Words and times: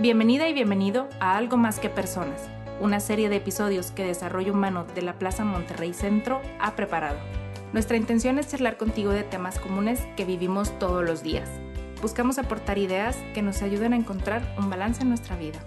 Bienvenida 0.00 0.48
y 0.48 0.54
bienvenido 0.54 1.10
a 1.20 1.36
Algo 1.36 1.58
Más 1.58 1.78
que 1.78 1.90
Personas, 1.90 2.48
una 2.80 3.00
serie 3.00 3.28
de 3.28 3.36
episodios 3.36 3.90
que 3.90 4.02
Desarrollo 4.02 4.54
Humano 4.54 4.86
de 4.94 5.02
la 5.02 5.18
Plaza 5.18 5.44
Monterrey 5.44 5.92
Centro 5.92 6.40
ha 6.58 6.74
preparado. 6.74 7.18
Nuestra 7.74 7.98
intención 7.98 8.38
es 8.38 8.48
charlar 8.48 8.78
contigo 8.78 9.10
de 9.10 9.24
temas 9.24 9.58
comunes 9.58 10.00
que 10.16 10.24
vivimos 10.24 10.78
todos 10.78 11.04
los 11.04 11.22
días. 11.22 11.50
Buscamos 12.00 12.38
aportar 12.38 12.78
ideas 12.78 13.14
que 13.34 13.42
nos 13.42 13.60
ayuden 13.60 13.92
a 13.92 13.96
encontrar 13.96 14.40
un 14.56 14.70
balance 14.70 15.02
en 15.02 15.10
nuestra 15.10 15.36
vida. 15.36 15.58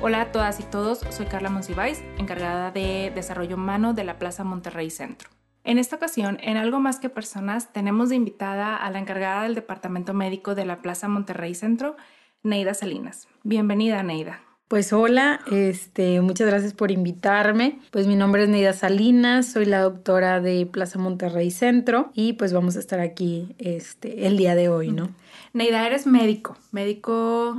Hola 0.00 0.22
a 0.22 0.32
todas 0.32 0.58
y 0.58 0.62
todos, 0.62 1.00
soy 1.10 1.26
Carla 1.26 1.50
Monsiváis, 1.50 2.02
encargada 2.16 2.70
de 2.70 3.12
Desarrollo 3.14 3.56
Humano 3.56 3.92
de 3.92 4.04
la 4.04 4.18
Plaza 4.18 4.42
Monterrey 4.42 4.88
Centro. 4.88 5.28
En 5.64 5.76
esta 5.76 5.96
ocasión, 5.96 6.38
en 6.40 6.56
Algo 6.56 6.80
Más 6.80 6.98
que 6.98 7.10
Personas, 7.10 7.74
tenemos 7.74 8.08
de 8.08 8.16
invitada 8.16 8.74
a 8.74 8.90
la 8.90 9.00
encargada 9.00 9.42
del 9.42 9.54
Departamento 9.54 10.14
Médico 10.14 10.54
de 10.54 10.64
la 10.64 10.78
Plaza 10.78 11.08
Monterrey 11.08 11.54
Centro, 11.54 11.94
Neida 12.42 12.74
Salinas. 12.74 13.28
Bienvenida, 13.42 14.02
Neida. 14.02 14.40
Pues 14.68 14.92
hola, 14.92 15.40
este, 15.50 16.20
muchas 16.20 16.46
gracias 16.46 16.74
por 16.74 16.90
invitarme. 16.90 17.78
Pues 17.90 18.06
mi 18.06 18.16
nombre 18.16 18.42
es 18.42 18.48
Neida 18.50 18.74
Salinas, 18.74 19.50
soy 19.50 19.64
la 19.64 19.80
doctora 19.80 20.40
de 20.40 20.66
Plaza 20.66 20.98
Monterrey 20.98 21.50
Centro 21.50 22.10
y 22.12 22.34
pues 22.34 22.52
vamos 22.52 22.76
a 22.76 22.80
estar 22.80 23.00
aquí 23.00 23.54
este, 23.58 24.26
el 24.26 24.36
día 24.36 24.54
de 24.54 24.68
hoy, 24.68 24.92
¿no? 24.92 25.08
Neida, 25.54 25.86
eres 25.86 26.06
médico, 26.06 26.56
médico 26.70 27.56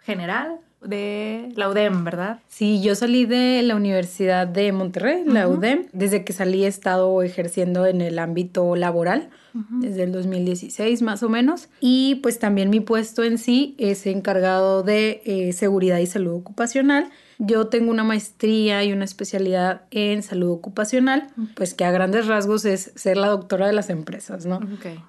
general, 0.00 0.60
de 0.82 1.52
la 1.56 1.68
UDEM, 1.68 2.04
¿verdad? 2.04 2.40
Sí, 2.48 2.80
yo 2.80 2.94
salí 2.94 3.26
de 3.26 3.62
la 3.62 3.76
Universidad 3.76 4.46
de 4.46 4.72
Monterrey, 4.72 5.24
la 5.26 5.48
UDEM. 5.48 5.86
Desde 5.92 6.24
que 6.24 6.32
salí 6.32 6.64
he 6.64 6.68
estado 6.68 7.22
ejerciendo 7.22 7.86
en 7.86 8.00
el 8.00 8.18
ámbito 8.18 8.76
laboral, 8.76 9.30
desde 9.52 10.04
el 10.04 10.12
2016 10.12 11.02
más 11.02 11.22
o 11.22 11.28
menos. 11.28 11.68
Y 11.80 12.16
pues 12.16 12.38
también 12.38 12.70
mi 12.70 12.80
puesto 12.80 13.24
en 13.24 13.38
sí 13.38 13.74
es 13.78 14.06
encargado 14.06 14.82
de 14.82 15.22
eh, 15.24 15.52
seguridad 15.52 15.98
y 15.98 16.06
salud 16.06 16.34
ocupacional 16.34 17.10
yo 17.42 17.68
tengo 17.68 17.90
una 17.90 18.04
maestría 18.04 18.84
y 18.84 18.92
una 18.92 19.04
especialidad 19.04 19.82
en 19.90 20.22
salud 20.22 20.50
ocupacional, 20.50 21.28
pues 21.56 21.72
que 21.72 21.84
a 21.84 21.90
grandes 21.90 22.26
rasgos 22.26 22.66
es 22.66 22.92
ser 22.96 23.16
la 23.16 23.28
doctora 23.28 23.66
de 23.66 23.72
las 23.72 23.88
empresas, 23.88 24.44
¿no? 24.44 24.60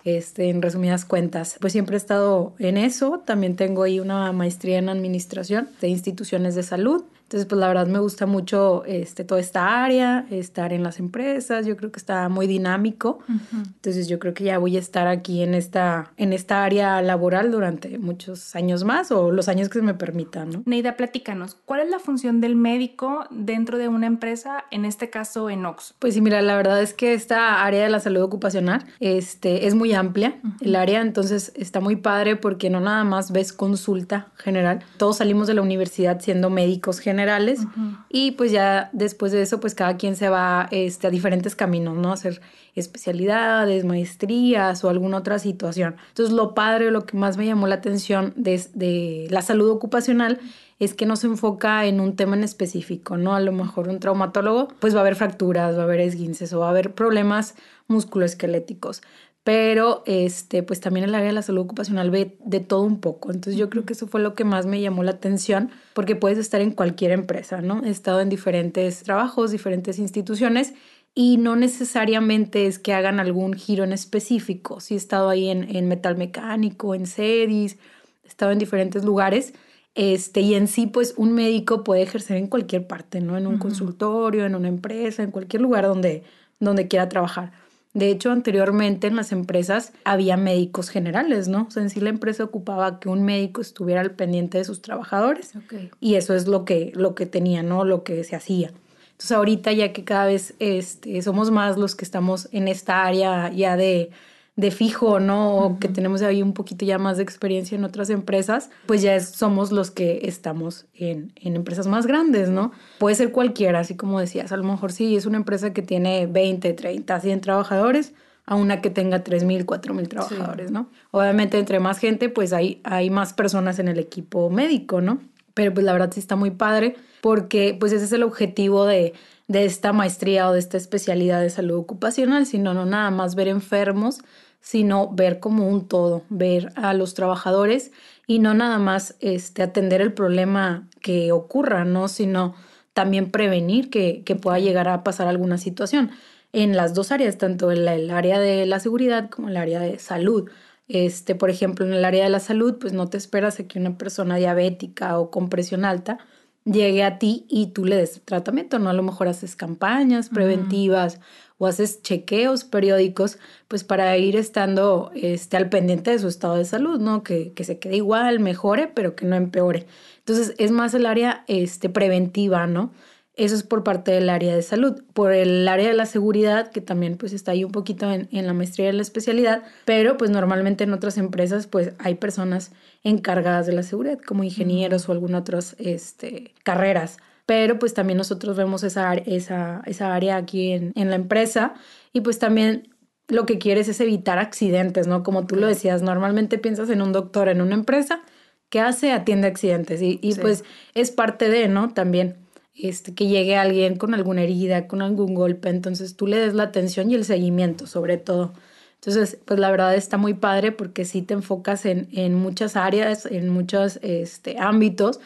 Este, 0.05 0.49
en 0.49 0.61
resumidas 0.61 1.03
cuentas, 1.03 1.57
pues 1.59 1.73
siempre 1.73 1.95
he 1.95 1.97
estado 1.97 2.53
en 2.57 2.77
eso. 2.77 3.21
También 3.25 3.57
tengo 3.57 3.83
ahí 3.83 3.99
una 3.99 4.31
maestría 4.31 4.79
en 4.79 4.87
administración 4.87 5.67
de 5.81 5.89
instituciones 5.89 6.55
de 6.55 6.63
salud. 6.63 7.03
Entonces, 7.31 7.47
pues 7.47 7.61
la 7.61 7.69
verdad 7.69 7.87
me 7.87 7.99
gusta 7.99 8.25
mucho 8.25 8.83
este, 8.83 9.23
toda 9.23 9.39
esta 9.39 9.85
área, 9.85 10.25
estar 10.31 10.73
en 10.73 10.83
las 10.83 10.99
empresas, 10.99 11.65
yo 11.65 11.77
creo 11.77 11.89
que 11.89 11.97
está 11.97 12.27
muy 12.27 12.45
dinámico. 12.45 13.19
Entonces, 13.53 14.09
yo 14.09 14.19
creo 14.19 14.33
que 14.33 14.43
ya 14.43 14.57
voy 14.57 14.75
a 14.75 14.79
estar 14.79 15.07
aquí 15.07 15.41
en 15.41 15.53
esta, 15.53 16.11
en 16.17 16.33
esta 16.33 16.65
área 16.65 17.01
laboral 17.01 17.49
durante 17.49 17.97
muchos 17.99 18.53
años 18.53 18.83
más 18.83 19.13
o 19.13 19.31
los 19.31 19.47
años 19.47 19.69
que 19.69 19.79
se 19.79 19.81
me 19.81 19.93
permitan, 19.93 20.49
¿no? 20.49 20.63
Neida, 20.65 20.97
platícanos, 20.97 21.55
¿cuál 21.63 21.79
es 21.79 21.89
la 21.89 21.99
función 21.99 22.41
del 22.41 22.57
médico 22.57 23.23
dentro 23.29 23.77
de 23.77 23.87
una 23.87 24.07
empresa, 24.07 24.65
en 24.69 24.83
este 24.83 25.09
caso 25.09 25.49
en 25.49 25.65
Ox? 25.65 25.93
Pues 25.99 26.15
sí, 26.15 26.19
mira, 26.19 26.41
la 26.41 26.57
verdad 26.57 26.81
es 26.81 26.93
que 26.93 27.13
esta 27.13 27.63
área 27.63 27.83
de 27.83 27.89
la 27.89 28.01
salud 28.01 28.23
ocupacional 28.23 28.83
este, 28.99 29.67
es 29.67 29.73
muy 29.73 29.93
amplia, 29.93 30.35
el 30.59 30.75
área, 30.75 30.99
entonces 30.99 31.53
está 31.55 31.79
muy 31.79 31.95
padre 31.95 32.35
porque 32.35 32.69
no 32.69 32.81
nada 32.81 33.05
más 33.05 33.31
ves 33.31 33.53
consulta 33.53 34.27
general, 34.35 34.83
todos 34.97 35.19
salimos 35.19 35.47
de 35.47 35.53
la 35.53 35.61
universidad 35.61 36.19
siendo 36.19 36.49
médicos 36.49 36.99
generales 36.99 37.20
generales 37.21 37.61
y 38.09 38.31
pues 38.31 38.51
ya 38.51 38.89
después 38.93 39.31
de 39.31 39.41
eso 39.41 39.59
pues 39.59 39.75
cada 39.75 39.97
quien 39.97 40.15
se 40.15 40.29
va 40.29 40.67
este, 40.71 41.07
a 41.07 41.09
diferentes 41.09 41.55
caminos, 41.55 41.95
¿no? 41.97 42.11
hacer 42.11 42.41
especialidades, 42.75 43.85
maestrías 43.85 44.83
o 44.83 44.89
alguna 44.89 45.17
otra 45.17 45.39
situación. 45.39 45.95
Entonces 46.09 46.33
lo 46.33 46.53
padre, 46.53 46.91
lo 46.91 47.05
que 47.05 47.17
más 47.17 47.37
me 47.37 47.45
llamó 47.45 47.67
la 47.67 47.75
atención 47.75 48.33
de, 48.35 48.61
de 48.73 49.27
la 49.29 49.41
salud 49.41 49.69
ocupacional 49.69 50.39
es 50.79 50.95
que 50.95 51.05
no 51.05 51.15
se 51.15 51.27
enfoca 51.27 51.85
en 51.85 51.99
un 51.99 52.15
tema 52.15 52.35
en 52.35 52.43
específico, 52.43 53.15
¿no? 53.15 53.35
A 53.35 53.39
lo 53.39 53.51
mejor 53.51 53.87
un 53.87 53.99
traumatólogo, 53.99 54.69
pues 54.79 54.95
va 54.95 54.99
a 54.99 55.01
haber 55.01 55.15
fracturas, 55.15 55.77
va 55.77 55.81
a 55.81 55.83
haber 55.83 55.99
esguinces 55.99 56.51
o 56.53 56.59
va 56.59 56.67
a 56.67 56.69
haber 56.71 56.95
problemas 56.95 57.53
musculoesqueléticos 57.87 59.03
pero 59.43 60.03
este, 60.05 60.61
pues 60.63 60.79
también 60.79 61.05
el 61.05 61.15
área 61.15 61.27
de 61.27 61.33
la 61.33 61.41
salud 61.41 61.61
ocupacional 61.61 62.11
ve 62.11 62.37
de 62.45 62.59
todo 62.59 62.83
un 62.83 62.99
poco. 62.99 63.31
Entonces 63.31 63.57
yo 63.57 63.69
creo 63.69 63.85
que 63.85 63.93
eso 63.93 64.07
fue 64.07 64.21
lo 64.21 64.35
que 64.35 64.43
más 64.43 64.65
me 64.65 64.81
llamó 64.81 65.03
la 65.03 65.11
atención, 65.11 65.71
porque 65.93 66.15
puedes 66.15 66.37
estar 66.37 66.61
en 66.61 66.71
cualquier 66.71 67.11
empresa, 67.11 67.61
¿no? 67.61 67.83
He 67.83 67.89
estado 67.89 68.21
en 68.21 68.29
diferentes 68.29 69.03
trabajos, 69.03 69.51
diferentes 69.51 69.97
instituciones, 69.99 70.73
y 71.13 71.37
no 71.37 71.55
necesariamente 71.55 72.67
es 72.67 72.79
que 72.79 72.93
hagan 72.93 73.19
algún 73.19 73.53
giro 73.53 73.83
en 73.83 73.91
específico. 73.93 74.79
Sí 74.79 74.93
he 74.93 74.97
estado 74.97 75.29
ahí 75.29 75.49
en, 75.49 75.75
en 75.75 75.87
metal 75.87 76.17
mecánico, 76.17 76.95
en 76.95 77.05
CEDIS, 77.05 77.77
he 78.23 78.27
estado 78.27 78.51
en 78.51 78.59
diferentes 78.59 79.03
lugares. 79.03 79.53
Este, 79.93 80.39
y 80.41 80.55
en 80.55 80.67
sí, 80.67 80.87
pues 80.87 81.13
un 81.17 81.33
médico 81.33 81.83
puede 81.83 82.03
ejercer 82.03 82.37
en 82.37 82.47
cualquier 82.47 82.87
parte, 82.87 83.19
¿no? 83.21 83.37
En 83.37 83.45
un 83.47 83.57
consultorio, 83.57 84.45
en 84.45 84.55
una 84.55 84.69
empresa, 84.69 85.23
en 85.23 85.31
cualquier 85.31 85.61
lugar 85.61 85.85
donde, 85.85 86.23
donde 86.59 86.87
quiera 86.87 87.09
trabajar. 87.09 87.51
De 87.93 88.09
hecho, 88.09 88.31
anteriormente 88.31 89.07
en 89.07 89.17
las 89.17 89.33
empresas 89.33 89.91
había 90.05 90.37
médicos 90.37 90.89
generales, 90.89 91.49
¿no? 91.49 91.65
O 91.67 91.71
sea, 91.71 91.83
en 91.83 91.89
sí 91.89 91.99
la 91.99 92.09
empresa 92.09 92.45
ocupaba 92.45 92.99
que 93.01 93.09
un 93.09 93.23
médico 93.23 93.59
estuviera 93.59 93.99
al 93.99 94.11
pendiente 94.11 94.57
de 94.57 94.63
sus 94.63 94.81
trabajadores. 94.81 95.53
Y 95.99 96.15
eso 96.15 96.33
es 96.33 96.47
lo 96.47 96.63
que, 96.63 96.93
lo 96.95 97.15
que 97.15 97.25
tenía, 97.25 97.63
¿no? 97.63 97.83
Lo 97.83 98.03
que 98.03 98.23
se 98.23 98.35
hacía. 98.35 98.71
Entonces 99.11 99.31
ahorita 99.33 99.73
ya 99.73 99.91
que 99.91 100.05
cada 100.05 100.25
vez 100.25 100.55
este, 100.59 101.21
somos 101.21 101.51
más 101.51 101.77
los 101.77 101.95
que 101.95 102.05
estamos 102.05 102.47
en 102.53 102.67
esta 102.67 103.03
área 103.03 103.51
ya 103.51 103.75
de 103.75 104.09
de 104.55 104.71
fijo, 104.71 105.19
¿no? 105.19 105.55
O 105.57 105.79
que 105.79 105.87
tenemos 105.87 106.21
ahí 106.21 106.41
un 106.41 106.53
poquito 106.53 106.85
ya 106.85 106.97
más 106.97 107.17
de 107.17 107.23
experiencia 107.23 107.77
en 107.77 107.83
otras 107.83 108.09
empresas, 108.09 108.69
pues 108.85 109.01
ya 109.01 109.19
somos 109.19 109.71
los 109.71 109.91
que 109.91 110.21
estamos 110.23 110.85
en, 110.93 111.31
en, 111.35 111.55
empresas 111.55 111.87
más 111.87 112.05
grandes, 112.05 112.49
¿no? 112.49 112.71
Puede 112.99 113.15
ser 113.15 113.31
cualquiera, 113.31 113.79
así 113.79 113.95
como 113.95 114.19
decías, 114.19 114.51
a 114.51 114.57
lo 114.57 114.63
mejor 114.63 114.91
sí 114.91 115.15
es 115.15 115.25
una 115.25 115.37
empresa 115.37 115.73
que 115.73 115.81
tiene 115.81 116.27
20, 116.27 116.73
30, 116.73 117.19
100 117.19 117.41
trabajadores, 117.41 118.13
a 118.45 118.55
una 118.55 118.81
que 118.81 118.89
tenga 118.89 119.23
3.000, 119.23 119.65
4.000 119.65 120.07
trabajadores, 120.07 120.71
¿no? 120.71 120.89
Obviamente 121.11 121.57
entre 121.57 121.79
más 121.79 121.99
gente, 121.99 122.27
pues 122.27 122.53
hay, 122.53 122.81
hay 122.83 123.09
más 123.09 123.33
personas 123.33 123.79
en 123.79 123.87
el 123.87 123.99
equipo 123.99 124.49
médico, 124.49 124.99
¿no? 124.99 125.21
Pero 125.53 125.73
pues 125.73 125.85
la 125.85 125.93
verdad 125.93 126.11
sí 126.11 126.19
está 126.19 126.35
muy 126.35 126.51
padre 126.51 126.95
porque 127.21 127.75
pues 127.79 127.93
ese 127.93 128.05
es 128.05 128.11
el 128.11 128.23
objetivo 128.23 128.85
de, 128.85 129.13
de 129.51 129.65
esta 129.65 129.91
maestría 129.91 130.47
o 130.47 130.53
de 130.53 130.59
esta 130.59 130.77
especialidad 130.77 131.41
de 131.41 131.49
salud 131.49 131.77
ocupacional, 131.77 132.45
sino 132.45 132.73
no 132.73 132.85
nada 132.85 133.11
más 133.11 133.35
ver 133.35 133.49
enfermos, 133.49 134.19
sino 134.61 135.09
ver 135.11 135.41
como 135.41 135.67
un 135.67 135.89
todo, 135.89 136.23
ver 136.29 136.71
a 136.75 136.93
los 136.93 137.15
trabajadores 137.15 137.91
y 138.27 138.39
no 138.39 138.53
nada 138.53 138.79
más 138.79 139.17
este, 139.19 139.61
atender 139.61 139.99
el 139.99 140.13
problema 140.13 140.87
que 141.01 141.33
ocurra, 141.33 141.83
¿no? 141.83 142.07
sino 142.07 142.55
también 142.93 143.29
prevenir 143.29 143.89
que, 143.89 144.23
que 144.23 144.37
pueda 144.37 144.57
llegar 144.57 144.87
a 144.87 145.03
pasar 145.03 145.27
alguna 145.27 145.57
situación 145.57 146.11
en 146.53 146.77
las 146.77 146.93
dos 146.93 147.11
áreas, 147.11 147.37
tanto 147.37 147.73
en 147.73 147.85
el 147.85 148.09
área 148.09 148.39
de 148.39 148.65
la 148.65 148.79
seguridad 148.79 149.29
como 149.29 149.49
en 149.49 149.55
el 149.55 149.61
área 149.61 149.81
de 149.81 149.99
salud. 149.99 150.49
Este, 150.87 151.35
por 151.35 151.49
ejemplo, 151.49 151.85
en 151.85 151.91
el 151.91 152.05
área 152.05 152.23
de 152.23 152.29
la 152.29 152.39
salud, 152.39 152.77
pues 152.79 152.93
no 152.93 153.09
te 153.09 153.17
esperas 153.17 153.59
a 153.59 153.67
que 153.67 153.79
una 153.79 153.97
persona 153.97 154.37
diabética 154.37 155.19
o 155.19 155.29
con 155.29 155.49
presión 155.49 155.83
alta 155.83 156.19
llegue 156.65 157.03
a 157.03 157.17
ti 157.17 157.45
y 157.49 157.67
tú 157.67 157.85
le 157.85 157.95
des 157.95 158.21
tratamiento, 158.23 158.79
¿no? 158.79 158.89
A 158.89 158.93
lo 158.93 159.03
mejor 159.03 159.27
haces 159.27 159.55
campañas 159.55 160.29
preventivas 160.29 161.19
o 161.57 161.67
haces 161.67 162.01
chequeos 162.01 162.63
periódicos, 162.63 163.37
pues 163.67 163.83
para 163.83 164.17
ir 164.17 164.35
estando 164.35 165.11
este, 165.15 165.57
al 165.57 165.69
pendiente 165.69 166.11
de 166.11 166.19
su 166.19 166.27
estado 166.27 166.55
de 166.55 166.65
salud, 166.65 166.99
¿no? 166.99 167.23
Que, 167.23 167.53
que 167.53 167.63
se 167.63 167.79
quede 167.79 167.97
igual, 167.97 168.39
mejore, 168.39 168.87
pero 168.87 169.15
que 169.15 169.25
no 169.25 169.35
empeore. 169.35 169.85
Entonces, 170.19 170.55
es 170.57 170.71
más 170.71 170.93
el 170.93 171.05
área 171.05 171.43
este, 171.47 171.89
preventiva, 171.89 172.67
¿no? 172.67 172.91
Eso 173.35 173.55
es 173.55 173.63
por 173.63 173.83
parte 173.83 174.11
del 174.11 174.29
área 174.29 174.55
de 174.55 174.61
salud. 174.61 175.03
Por 175.13 175.31
el 175.31 175.67
área 175.67 175.87
de 175.87 175.93
la 175.93 176.05
seguridad, 176.05 176.69
que 176.69 176.81
también 176.81 177.17
pues 177.17 177.31
está 177.31 177.51
ahí 177.51 177.63
un 177.63 177.71
poquito 177.71 178.11
en, 178.11 178.27
en, 178.31 178.45
la 178.45 178.53
maestría 178.53 178.87
de 178.87 178.93
la 178.93 179.01
especialidad, 179.01 179.63
pero 179.85 180.17
pues 180.17 180.29
normalmente 180.29 180.83
en 180.83 180.93
otras 180.93 181.17
empresas 181.17 181.65
pues 181.67 181.93
hay 181.99 182.15
personas 182.15 182.71
encargadas 183.03 183.67
de 183.67 183.73
la 183.73 183.83
seguridad, 183.83 184.19
como 184.19 184.43
ingenieros 184.43 185.07
o 185.07 185.13
algunas 185.13 185.41
otras 185.41 185.75
este, 185.79 186.53
carreras. 186.63 187.17
Pero 187.45 187.79
pues 187.79 187.93
también 187.93 188.17
nosotros 188.17 188.57
vemos 188.57 188.83
esa, 188.83 189.13
esa, 189.13 189.81
esa 189.85 190.13
área 190.13 190.35
aquí 190.35 190.73
en, 190.73 190.91
en 190.95 191.09
la 191.09 191.15
empresa 191.15 191.73
y 192.13 192.21
pues 192.21 192.37
también 192.37 192.89
lo 193.27 193.45
que 193.45 193.59
quieres 193.59 193.87
es 193.87 194.01
evitar 194.01 194.39
accidentes, 194.39 195.07
¿no? 195.07 195.23
Como 195.23 195.47
tú 195.47 195.55
lo 195.55 195.67
decías, 195.67 196.01
normalmente 196.01 196.57
piensas 196.57 196.89
en 196.89 197.01
un 197.01 197.13
doctor 197.13 197.47
en 197.47 197.61
una 197.61 197.75
empresa 197.75 198.21
que 198.69 198.81
hace, 198.81 199.11
atiende 199.13 199.47
accidentes 199.47 200.01
y, 200.01 200.19
y 200.21 200.35
pues 200.35 200.63
es 200.93 201.11
parte 201.11 201.49
de, 201.49 201.67
¿no? 201.67 201.93
También 201.93 202.40
este, 202.75 203.13
que 203.15 203.27
llegue 203.27 203.57
alguien 203.57 203.97
con 203.97 204.13
alguna 204.13 204.43
herida, 204.43 204.87
con 204.87 205.01
algún 205.01 205.35
golpe, 205.35 205.69
entonces 205.69 206.15
tú 206.15 206.27
le 206.27 206.37
des 206.37 206.53
la 206.53 206.63
atención 206.63 207.11
y 207.11 207.15
el 207.15 207.25
seguimiento 207.25 207.87
sobre 207.87 208.17
todo. 208.17 208.53
Entonces, 208.95 209.39
pues 209.45 209.59
la 209.59 209.71
verdad 209.71 209.95
está 209.95 210.17
muy 210.17 210.33
padre 210.35 210.71
porque 210.71 211.05
sí 211.05 211.21
te 211.23 211.33
enfocas 211.33 211.85
en, 211.85 212.07
en 212.11 212.35
muchas 212.35 212.75
áreas, 212.75 213.25
en 213.25 213.49
muchos 213.49 213.99
este, 214.03 214.57
ámbitos 214.59 215.19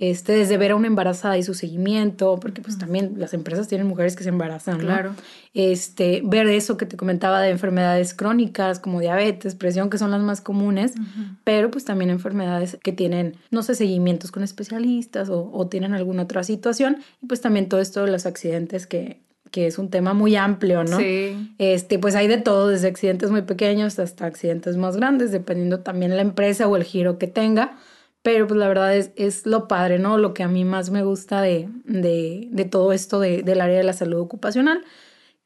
este, 0.00 0.32
desde 0.32 0.56
ver 0.56 0.72
a 0.72 0.76
una 0.76 0.86
embarazada 0.86 1.36
y 1.36 1.42
su 1.42 1.52
seguimiento, 1.52 2.38
porque 2.40 2.62
pues 2.62 2.78
también 2.78 3.14
las 3.18 3.34
empresas 3.34 3.68
tienen 3.68 3.86
mujeres 3.86 4.16
que 4.16 4.22
se 4.22 4.30
embarazan, 4.30 4.78
¿no? 4.78 4.84
Claro. 4.84 5.14
Este, 5.52 6.22
ver 6.24 6.46
eso 6.46 6.78
que 6.78 6.86
te 6.86 6.96
comentaba 6.96 7.42
de 7.42 7.50
enfermedades 7.50 8.14
crónicas 8.14 8.78
como 8.80 9.00
diabetes, 9.00 9.54
presión, 9.54 9.90
que 9.90 9.98
son 9.98 10.10
las 10.10 10.22
más 10.22 10.40
comunes, 10.40 10.94
pero 11.44 11.70
pues 11.70 11.84
también 11.84 12.08
enfermedades 12.08 12.78
que 12.82 12.92
tienen, 12.92 13.36
no 13.50 13.62
sé, 13.62 13.74
seguimientos 13.74 14.32
con 14.32 14.42
especialistas 14.42 15.28
o, 15.28 15.50
o 15.52 15.66
tienen 15.68 15.92
alguna 15.92 16.22
otra 16.22 16.44
situación, 16.44 16.96
y 17.22 17.26
pues 17.26 17.42
también 17.42 17.68
todo 17.68 17.80
esto 17.80 18.02
de 18.02 18.10
los 18.10 18.24
accidentes 18.24 18.86
que, 18.86 19.20
que 19.50 19.66
es 19.66 19.78
un 19.78 19.90
tema 19.90 20.14
muy 20.14 20.34
amplio, 20.34 20.82
¿no? 20.82 20.98
Sí. 20.98 21.54
Este, 21.58 21.98
pues 21.98 22.14
hay 22.14 22.26
de 22.26 22.38
todo, 22.38 22.68
desde 22.68 22.88
accidentes 22.88 23.30
muy 23.30 23.42
pequeños 23.42 23.98
hasta 23.98 24.24
accidentes 24.24 24.78
más 24.78 24.96
grandes, 24.96 25.30
dependiendo 25.30 25.80
también 25.80 26.16
la 26.16 26.22
empresa 26.22 26.66
o 26.68 26.76
el 26.76 26.84
giro 26.84 27.18
que 27.18 27.26
tenga. 27.26 27.76
Pero 28.22 28.46
pues 28.46 28.58
la 28.60 28.68
verdad 28.68 28.94
es, 28.96 29.12
es 29.16 29.46
lo 29.46 29.66
padre, 29.66 29.98
¿no? 29.98 30.18
Lo 30.18 30.34
que 30.34 30.42
a 30.42 30.48
mí 30.48 30.64
más 30.64 30.90
me 30.90 31.02
gusta 31.02 31.40
de, 31.40 31.68
de, 31.84 32.48
de 32.50 32.64
todo 32.66 32.92
esto 32.92 33.18
de, 33.18 33.42
del 33.42 33.60
área 33.62 33.78
de 33.78 33.84
la 33.84 33.94
salud 33.94 34.20
ocupacional, 34.20 34.84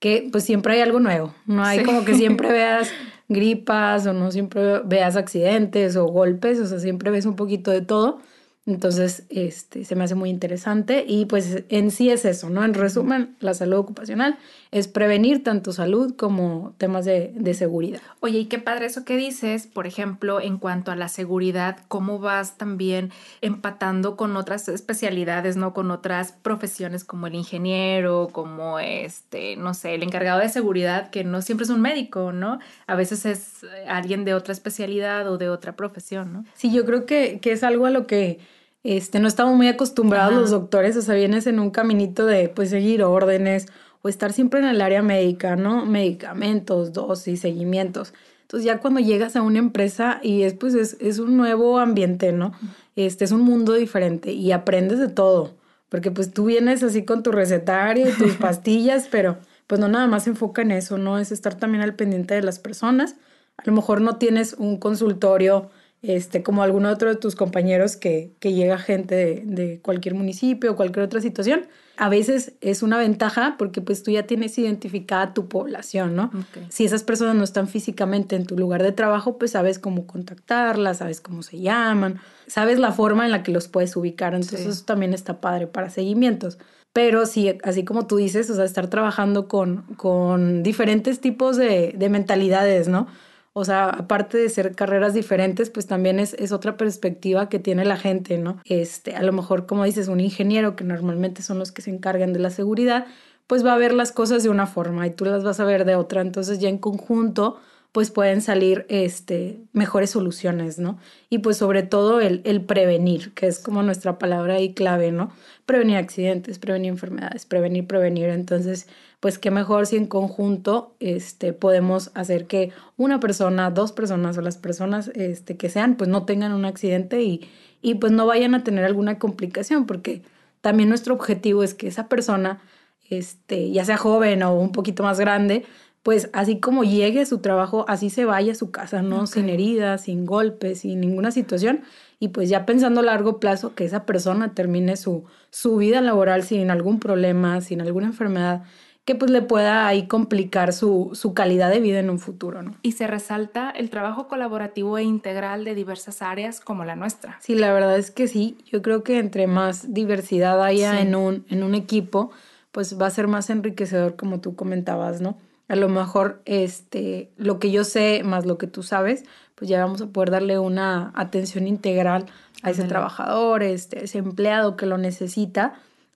que 0.01 0.29
pues 0.33 0.45
siempre 0.45 0.75
hay 0.75 0.81
algo 0.81 0.99
nuevo. 1.01 1.35
No 1.47 1.65
hay 1.65 1.79
Sí. 1.81 1.85
como 1.85 2.05
que 2.05 2.15
siempre 2.15 2.49
veas 2.53 2.91
gripas 3.29 4.07
o 4.07 4.13
no 4.13 4.31
siempre 4.33 4.81
veas 4.85 5.17
accidentes 5.17 5.97
o 5.97 6.07
golpes, 6.07 6.59
o 6.59 6.67
sea, 6.67 6.79
siempre 6.81 7.11
ves 7.11 7.27
un 7.27 7.37
poquito 7.37 7.71
de 7.71 7.81
todo. 7.81 8.19
Entonces, 8.67 9.25
este, 9.29 9.85
se 9.85 9.95
me 9.95 10.05
hace 10.05 10.15
muy 10.15 10.31
interesante 10.31 11.05
y 11.07 11.27
pues 11.27 11.65
en 11.69 11.91
sí 11.91 12.09
es 12.09 12.25
eso, 12.25 12.49
¿no? 12.49 12.65
En 12.65 12.73
resumen, 12.73 13.37
la 13.41 13.53
salud 13.53 13.77
ocupacional 13.77 14.39
es 14.71 14.89
prevenir 14.89 15.45
tanto 15.45 15.73
salud 15.73 16.17
como 16.17 16.75
temas 16.79 17.05
de, 17.05 17.33
de 17.35 17.53
seguridad. 17.53 18.01
Oye, 18.21 18.39
y 18.39 18.45
qué 18.47 18.59
padre 18.59 18.87
eso 18.87 19.05
que 19.05 19.19
dices, 19.19 19.67
por 19.67 19.87
ejemplo, 19.87 20.41
en 20.41 20.57
cuanto 20.57 20.93
a 20.93 20.97
la 20.97 21.09
seguridad, 21.09 21.77
cómo 21.89 22.21
vas 22.21 22.57
también 22.57 23.13
empatando 23.43 24.17
con 24.17 24.35
otras 24.35 24.67
especialidades, 24.69 25.57
¿no? 25.59 25.75
Con 25.75 25.91
otras 25.91 26.33
profesiones 26.33 27.05
como 27.05 27.27
el 27.27 27.35
ingeniero, 27.35 28.31
como 28.33 28.79
este, 28.79 29.57
no 29.57 29.75
sé, 29.75 29.95
el 29.95 30.03
encargado 30.03 30.41
de 30.41 30.49
seguridad, 30.49 31.11
que 31.11 31.23
no 31.23 31.43
siempre 31.43 31.65
es 31.65 31.71
un 31.71 31.83
médico, 31.83 32.33
¿no? 32.33 32.61
A 32.87 32.95
veces 32.95 33.27
es 33.27 33.67
alguien 33.87 34.25
de 34.25 34.33
otra 34.33 34.55
especialidad 34.55 35.31
o 35.31 35.37
de 35.37 35.51
otra 35.51 35.77
profesión, 35.77 36.33
¿no? 36.33 36.45
Sí, 36.55 36.73
yo 36.73 36.87
creo 36.87 37.05
que, 37.05 37.41
que 37.41 37.53
es 37.53 37.63
algo 37.63 37.85
a 37.85 37.91
lo 37.91 38.07
que 38.07 38.41
este, 38.85 39.19
no 39.19 39.27
estamos 39.27 39.57
muy 39.57 39.67
acostumbrados 39.67 40.33
Ajá. 40.33 40.41
los 40.43 40.51
doctores, 40.51 40.97
o 40.97 41.03
sea, 41.03 41.15
vienes 41.15 41.47
en 41.47 41.59
un 41.59 41.71
caminito 41.71 42.27
de 42.27 42.51
pues 42.51 42.69
seguir 42.69 43.03
órdenes 43.03 43.67
o 44.03 44.11
estar 44.11 44.35
siempre 44.35 44.61
en 44.61 44.67
el 44.67 44.83
área 44.83 45.03
médica, 45.03 45.57
¿no? 45.57 45.87
Medicamentos, 45.87 46.93
dosis, 46.93 47.41
seguimientos. 47.41 48.13
Entonces 48.43 48.67
ya 48.67 48.81
cuando 48.81 49.01
llegas 49.01 49.37
a 49.37 49.43
una 49.43 49.59
empresa 49.59 50.21
y 50.23 50.43
es 50.43 50.53
pues 50.53 50.75
es, 50.75 50.99
es 51.01 51.19
un 51.19 51.39
nuevo 51.39 51.79
ambiente, 51.79 52.33
¿no? 52.33 52.53
Este 52.95 53.25
es 53.25 53.33
un 53.33 53.41
mundo 53.41 53.73
diferente 53.73 54.33
y 54.33 54.53
aprendes 54.53 54.99
de 54.99 55.09
todo, 55.09 55.55
porque 55.89 56.11
pues 56.11 56.33
tú 56.35 56.45
vienes 56.45 56.83
así 56.83 57.07
con 57.07 57.23
tu 57.23 57.33
recetario 57.33 58.07
y 58.07 58.13
tus 58.13 58.35
pastillas, 58.37 59.09
pero 59.11 59.39
pues 59.67 59.81
no 59.81 59.89
nada 59.89 60.07
más 60.07 60.25
se 60.25 60.31
enfoca 60.31 60.61
en 60.61 60.73
eso, 60.73 60.99
¿no? 60.99 61.19
Es 61.19 61.33
estar 61.33 61.55
también 61.55 61.83
al 61.83 61.95
pendiente 61.95 62.35
de 62.35 62.43
las 62.43 62.59
personas. 62.59 63.17
A 63.57 63.63
lo 63.65 63.73
mejor 63.73 64.03
no 64.03 64.17
tienes 64.19 64.53
un 64.59 64.77
consultorio 64.77 65.71
este, 66.07 66.43
como 66.43 66.63
algún 66.63 66.85
otro 66.85 67.09
de 67.09 67.17
tus 67.17 67.35
compañeros 67.35 67.97
que, 67.97 68.33
que 68.39 68.53
llega 68.53 68.77
gente 68.79 69.15
de, 69.15 69.43
de, 69.45 69.81
cualquier 69.81 70.15
municipio 70.15 70.73
o 70.73 70.77
cualquier 70.77 71.07
otra 71.07 71.21
situación, 71.21 71.67
a 71.97 72.09
veces 72.11 72.53
es 72.61 72.83
una 72.83 72.99
ventaja 72.99 73.57
porque 73.59 73.81
pues 73.81 74.03
tú 74.03 74.11
ya 74.11 74.25
tienes 74.25 74.59
identificada 74.59 75.33
tu 75.33 75.49
población, 75.49 76.15
¿no? 76.15 76.31
Okay. 76.51 76.67
Si 76.69 76.85
esas 76.85 77.05
personas 77.05 77.37
no 77.37 77.45
están 77.45 77.69
físicamente 77.69 78.37
en 78.37 78.45
tu 78.45 78.59
lugar 78.59 78.83
de 78.83 78.93
trabajo, 78.93 79.39
pues 79.39 79.53
sabes 79.53 79.79
cómo 79.79 80.07
contactarlas, 80.07 80.99
sabes 80.99 81.23
cómo 81.23 81.43
se 81.43 81.61
llaman, 81.61 82.21
sabes 82.47 82.79
la 82.79 82.93
forma 82.93 83.25
en 83.25 83.31
la 83.31 83.43
que 83.43 83.53
los 83.53 83.69
puedes 83.69 83.97
ubicar, 83.97 84.35
entonces 84.35 84.61
sí. 84.61 84.69
eso 84.69 84.85
también 84.85 85.15
está 85.15 85.41
padre 85.41 85.67
para 85.67 85.89
seguimientos. 85.89 86.59
Pero 86.93 87.27
sí, 87.27 87.59
así 87.65 87.85
como 87.85 88.07
tú 88.07 88.19
dices, 88.19 88.51
o 88.51 88.55
sea, 88.55 88.65
estar 88.65 88.89
trabajando 88.89 89.49
con, 89.49 89.83
con 89.97 90.63
diferentes 90.63 91.21
tipos 91.21 91.57
de, 91.57 91.95
de 91.97 92.09
mentalidades, 92.09 92.89
¿no? 92.89 93.09
O 93.57 93.65
sea, 93.65 93.89
aparte 93.89 94.37
de 94.37 94.49
ser 94.49 94.75
carreras 94.75 95.15
diferentes, 95.15 95.71
pues 95.71 95.87
también 95.87 96.19
es, 96.19 96.35
es, 96.35 96.51
otra 96.51 96.77
perspectiva 96.77 97.49
que 97.49 97.61
tiene 97.61 97.85
la 97.85 97.97
gente, 97.97 98.37
¿no? 98.37 98.61
Este, 98.65 99.15
a 99.15 99.23
lo 99.23 99.33
mejor, 99.33 99.67
como 99.67 99.85
dices, 99.85 100.09
un 100.09 100.19
ingeniero, 100.19 100.75
que 100.75 100.83
normalmente 100.83 101.41
son 101.41 101.61
los 101.61 101.71
que 101.71 101.81
se 101.81 101.91
encargan 101.91 102.33
de 102.33 102.41
la 102.41 102.51
seguridad, 102.51 103.07
pues 103.47 103.65
va 103.65 103.75
a 103.75 103.79
ver 103.79 103.95
las 103.95 104.11
cosas 104.11 104.43
de 104.43 104.49
una 104.49 104.67
forma 104.67 105.07
y 105.07 105.11
tú 105.11 105.25
las 105.25 105.45
vas 105.45 105.61
a 105.61 105.65
ver 105.65 105.85
de 105.85 105.95
otra. 105.95 106.21
Entonces 106.21 106.59
ya 106.59 106.69
en 106.69 106.79
conjunto, 106.79 107.61
pues 107.93 108.11
pueden 108.11 108.43
salir 108.43 108.87
este, 108.89 109.61
mejores 109.73 110.11
soluciones, 110.11 110.81
¿no? 110.81 110.99
Y 111.31 111.39
pues 111.39 111.57
sobre 111.57 111.85
todo 111.85 112.21
el, 112.21 112.41
el 112.45 112.61
prevenir, 112.61 113.35
que 113.35 113.47
es 113.47 113.61
como 113.61 113.85
nuestra 113.85 114.19
palabra 114.19 114.55
ahí 114.55 114.75
clave, 114.75 115.13
¿no? 115.13 115.31
Prevenir 115.65 115.99
accidentes, 115.99 116.59
prevenir 116.59 116.91
enfermedades, 116.91 117.47
prevenir, 117.47 117.87
prevenir. 117.87 118.31
Entonces, 118.31 118.89
pues 119.25 119.39
qué 119.39 119.51
mejor 119.51 119.87
si 119.87 119.97
en 119.97 120.05
conjunto 120.05 120.97
este, 121.01 121.55
podemos 121.55 122.11
hacer 122.13 122.47
que 122.47 122.73
una 122.99 123.21
persona, 123.21 123.71
dos 123.71 123.91
personas 123.91 124.37
o 124.37 124.43
las 124.43 124.59
personas 124.59 125.09
este, 125.15 125.57
que 125.57 125.71
sean, 125.71 125.97
pues 125.97 126.11
no 126.11 126.27
tengan 126.27 126.53
un 126.53 126.67
accidente 126.67 127.23
y, 127.23 127.49
y 127.81 127.95
pues 127.95 128.13
no 128.13 128.27
vayan 128.27 128.55
a 128.55 128.63
tener 128.65 128.85
alguna 128.85 129.19
complicación, 129.19 129.87
porque 129.87 130.21
también 130.61 130.91
nuestro 130.91 131.15
objetivo 131.15 131.63
es 131.63 131.73
que 131.73 131.87
esa 131.89 132.07
persona, 132.07 132.61
este, 133.09 133.71
ya 133.71 133.87
sea 133.87 133.97
joven 133.97 134.43
o 134.43 134.53
un 134.61 134.73
poquito 134.73 135.03
más 135.03 135.19
grande, 135.19 135.65
pues 136.03 136.29
así 136.35 136.61
como 136.61 136.85
llegue 136.85 137.23
a 137.23 137.25
su 137.25 137.39
trabajo, 137.39 137.87
así 137.89 138.11
se 138.11 138.27
vaya 138.27 138.53
a 138.53 138.57
su 138.57 138.71
casa, 138.73 139.01
¿no? 139.01 139.21
Okay. 139.23 139.27
Sin 139.29 139.49
heridas, 139.49 140.03
sin 140.03 140.27
golpes, 140.27 140.81
sin 140.81 141.01
ninguna 141.01 141.31
situación. 141.31 141.81
Y 142.21 142.29
pues 142.29 142.51
ya 142.51 142.67
pensando 142.67 143.01
a 143.01 143.05
largo 143.05 143.41
plazo 143.41 143.75
que 143.75 143.87
esa 143.87 144.05
persona 144.05 144.53
termine 144.53 144.99
su, 144.99 145.25
su 145.49 145.79
vida 145.79 146.03
laboral 146.03 146.43
sin 146.43 146.71
algún 146.71 147.01
problema, 147.01 147.63
sin 147.63 147.81
alguna 147.81 148.09
enfermedad 148.09 148.65
que 149.05 149.15
pues 149.15 149.31
le 149.31 149.43
pueda 149.43 149.87
ahí 149.87 150.07
complicar 150.07 150.73
su, 150.73 151.11
su 151.13 151.35
calidad 151.35 151.71
de 151.71 151.81
vida 151.81 151.99
en 151.99 152.09
un 152.09 152.19
futuro, 152.19 152.63
¿no? 152.63 152.75
Y 152.83 152.93
se 152.93 153.07
resalta 153.07 153.71
el 153.71 153.91
trabajo 153.91 154.29
colaborativo 154.29 154.97
e 154.97 155.03
integral 155.03 155.65
de 155.65 155.75
diversas 155.75 156.23
áreas 156.23 156.61
como 156.61 156.85
la 156.85 156.97
nuestra. 156.97 157.39
Sí, 157.41 157.55
la 157.55 157.73
verdad 157.73 157.99
es 157.99 158.11
que 158.11 158.29
sí. 158.29 158.57
Yo 158.65 158.81
creo 158.81 159.05
que 159.05 159.19
entre 159.19 159.47
más 159.47 159.93
diversidad 159.93 160.63
haya 160.63 160.93
sí. 160.93 161.03
en, 161.03 161.15
un, 161.15 161.45
en 161.51 161.63
un 161.63 161.75
equipo, 161.75 162.31
pues 162.73 162.99
va 163.01 163.07
a 163.07 163.11
ser 163.11 163.29
más 163.29 163.51
enriquecedor, 163.51 164.17
como 164.17 164.41
tú 164.41 164.57
comentabas, 164.57 165.21
¿no? 165.21 165.37
A 165.69 165.77
lo 165.77 165.89
mejor 165.89 166.41
este, 166.47 167.31
lo 167.37 167.59
que 167.59 167.71
yo 167.71 167.85
sé 167.85 168.23
más 168.25 168.47
lo 168.47 168.59
que 168.59 168.67
tú 168.67 168.83
sabes, 168.83 169.25
pues 169.55 169.69
ya 169.69 169.85
vamos 169.85 170.01
a 170.01 170.07
poder 170.07 170.31
darle 170.31 170.59
una 170.59 171.13
atención 171.15 171.67
integral 171.67 172.27
a 172.63 172.71
ese 172.71 172.85
trabajador, 172.85 173.63
este, 173.63 174.05
ese 174.05 174.19
empleado 174.19 174.77
que 174.77 174.87
lo 174.87 174.97
necesita 174.99 175.75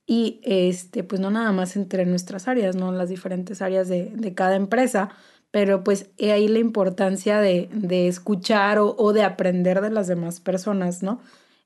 y 0.09 0.41
este, 0.41 1.03
pues 1.03 1.21
no 1.21 1.29
nada 1.29 1.51
más 1.51 1.75
entre 1.75 2.03
nuestras 2.07 2.47
áreas, 2.47 2.75
¿no? 2.75 2.91
Las 2.91 3.09
diferentes 3.09 3.61
áreas 3.61 3.87
de, 3.87 4.09
de 4.15 4.33
cada 4.33 4.55
empresa, 4.55 5.09
pero 5.51 5.83
pues 5.83 6.09
he 6.17 6.31
ahí 6.31 6.47
la 6.47 6.57
importancia 6.57 7.39
de, 7.39 7.69
de 7.71 8.07
escuchar 8.07 8.79
o, 8.79 8.95
o, 8.97 9.13
de 9.13 9.21
aprender 9.21 9.81
de 9.81 9.91
las 9.91 10.07
demás 10.07 10.39
personas, 10.39 11.03
¿no? 11.03 11.21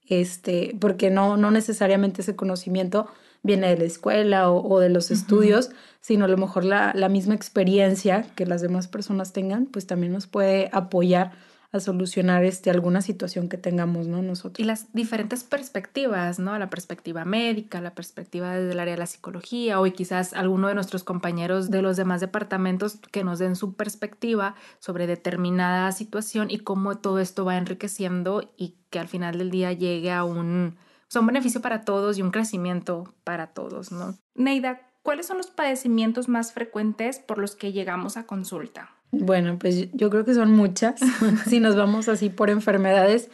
Este, 0.09 0.75
porque 0.81 1.09
no, 1.09 1.37
no 1.37 1.51
necesariamente 1.51 2.21
ese 2.21 2.35
conocimiento 2.35 3.07
viene 3.43 3.69
de 3.69 3.77
la 3.77 3.85
escuela 3.85 4.49
o, 4.49 4.67
o 4.67 4.81
de 4.81 4.89
los 4.89 5.09
uh 5.09 5.13
-huh. 5.13 5.17
estudios, 5.17 5.69
sino 6.01 6.25
a 6.25 6.27
lo 6.27 6.35
mejor 6.37 6.65
la, 6.65 6.91
la 6.95 7.07
misma 7.07 7.35
experiencia 7.35 8.25
que 8.35 8.45
las 8.45 8.61
demás 8.61 8.89
personas 8.89 9.31
tengan, 9.31 9.67
pues 9.67 9.87
también 9.87 10.11
nos 10.11 10.27
puede 10.27 10.69
apoyar 10.73 11.31
a 11.73 11.79
solucionar 11.79 12.43
este, 12.43 12.69
alguna 12.69 13.01
situación 13.01 13.49
que 13.49 13.57
tengamos, 13.57 14.07
¿no? 14.07 14.21
Nosotros. 14.21 14.59
Y 14.59 14.63
las 14.63 14.93
diferentes 14.93 15.43
perspectivas, 15.43 16.37
¿no? 16.37 16.57
La 16.59 16.69
perspectiva 16.69 17.25
médica, 17.25 17.81
la 17.81 17.95
perspectiva 17.95 18.55
desde 18.55 18.73
el 18.73 18.79
área 18.79 18.93
de 18.93 18.99
la 18.99 19.07
psicología, 19.07 19.81
o 19.81 19.83
quizás 19.85 20.33
alguno 20.33 20.67
de 20.67 20.75
nuestros 20.75 21.03
compañeros 21.03 21.71
de 21.71 21.81
los 21.81 21.97
demás 21.97 22.21
departamentos 22.21 22.99
que 23.11 23.23
nos 23.23 23.39
den 23.39 23.55
su 23.55 23.73
perspectiva 23.73 24.53
sobre 24.77 25.07
determinada 25.07 25.91
situación 25.91 26.51
y 26.51 26.59
cómo 26.59 26.99
todo 26.99 27.17
esto 27.17 27.43
va 27.43 27.57
enriqueciendo 27.57 28.53
y 28.55 28.77
que 28.91 28.99
al 28.99 29.07
final 29.07 29.39
del 29.39 29.49
día 29.49 29.73
llegue 29.73 30.11
a 30.11 30.23
un, 30.23 30.77
o 30.77 31.11
sea, 31.11 31.21
un 31.21 31.27
beneficio 31.27 31.61
para 31.61 31.81
todos 31.81 32.19
y 32.19 32.21
un 32.21 32.29
crecimiento 32.29 33.15
para 33.23 33.47
todos, 33.47 33.91
¿no? 33.91 34.15
Neida, 34.35 34.91
¿cuáles 35.01 35.25
son 35.25 35.37
los 35.37 35.47
padecimientos 35.47 36.29
más 36.29 36.53
frecuentes 36.53 37.17
por 37.17 37.39
los 37.39 37.55
que 37.55 37.71
llegamos 37.71 38.15
a 38.15 38.27
consulta? 38.27 38.91
Bueno, 39.13 39.59
pues 39.59 39.89
yo 39.93 40.09
creo 40.09 40.25
que 40.25 40.33
son 40.33 40.51
muchas. 40.51 40.99
si 41.47 41.59
nos 41.59 41.75
vamos 41.75 42.09
así 42.09 42.29
por 42.29 42.49
enfermedades, 42.49 43.29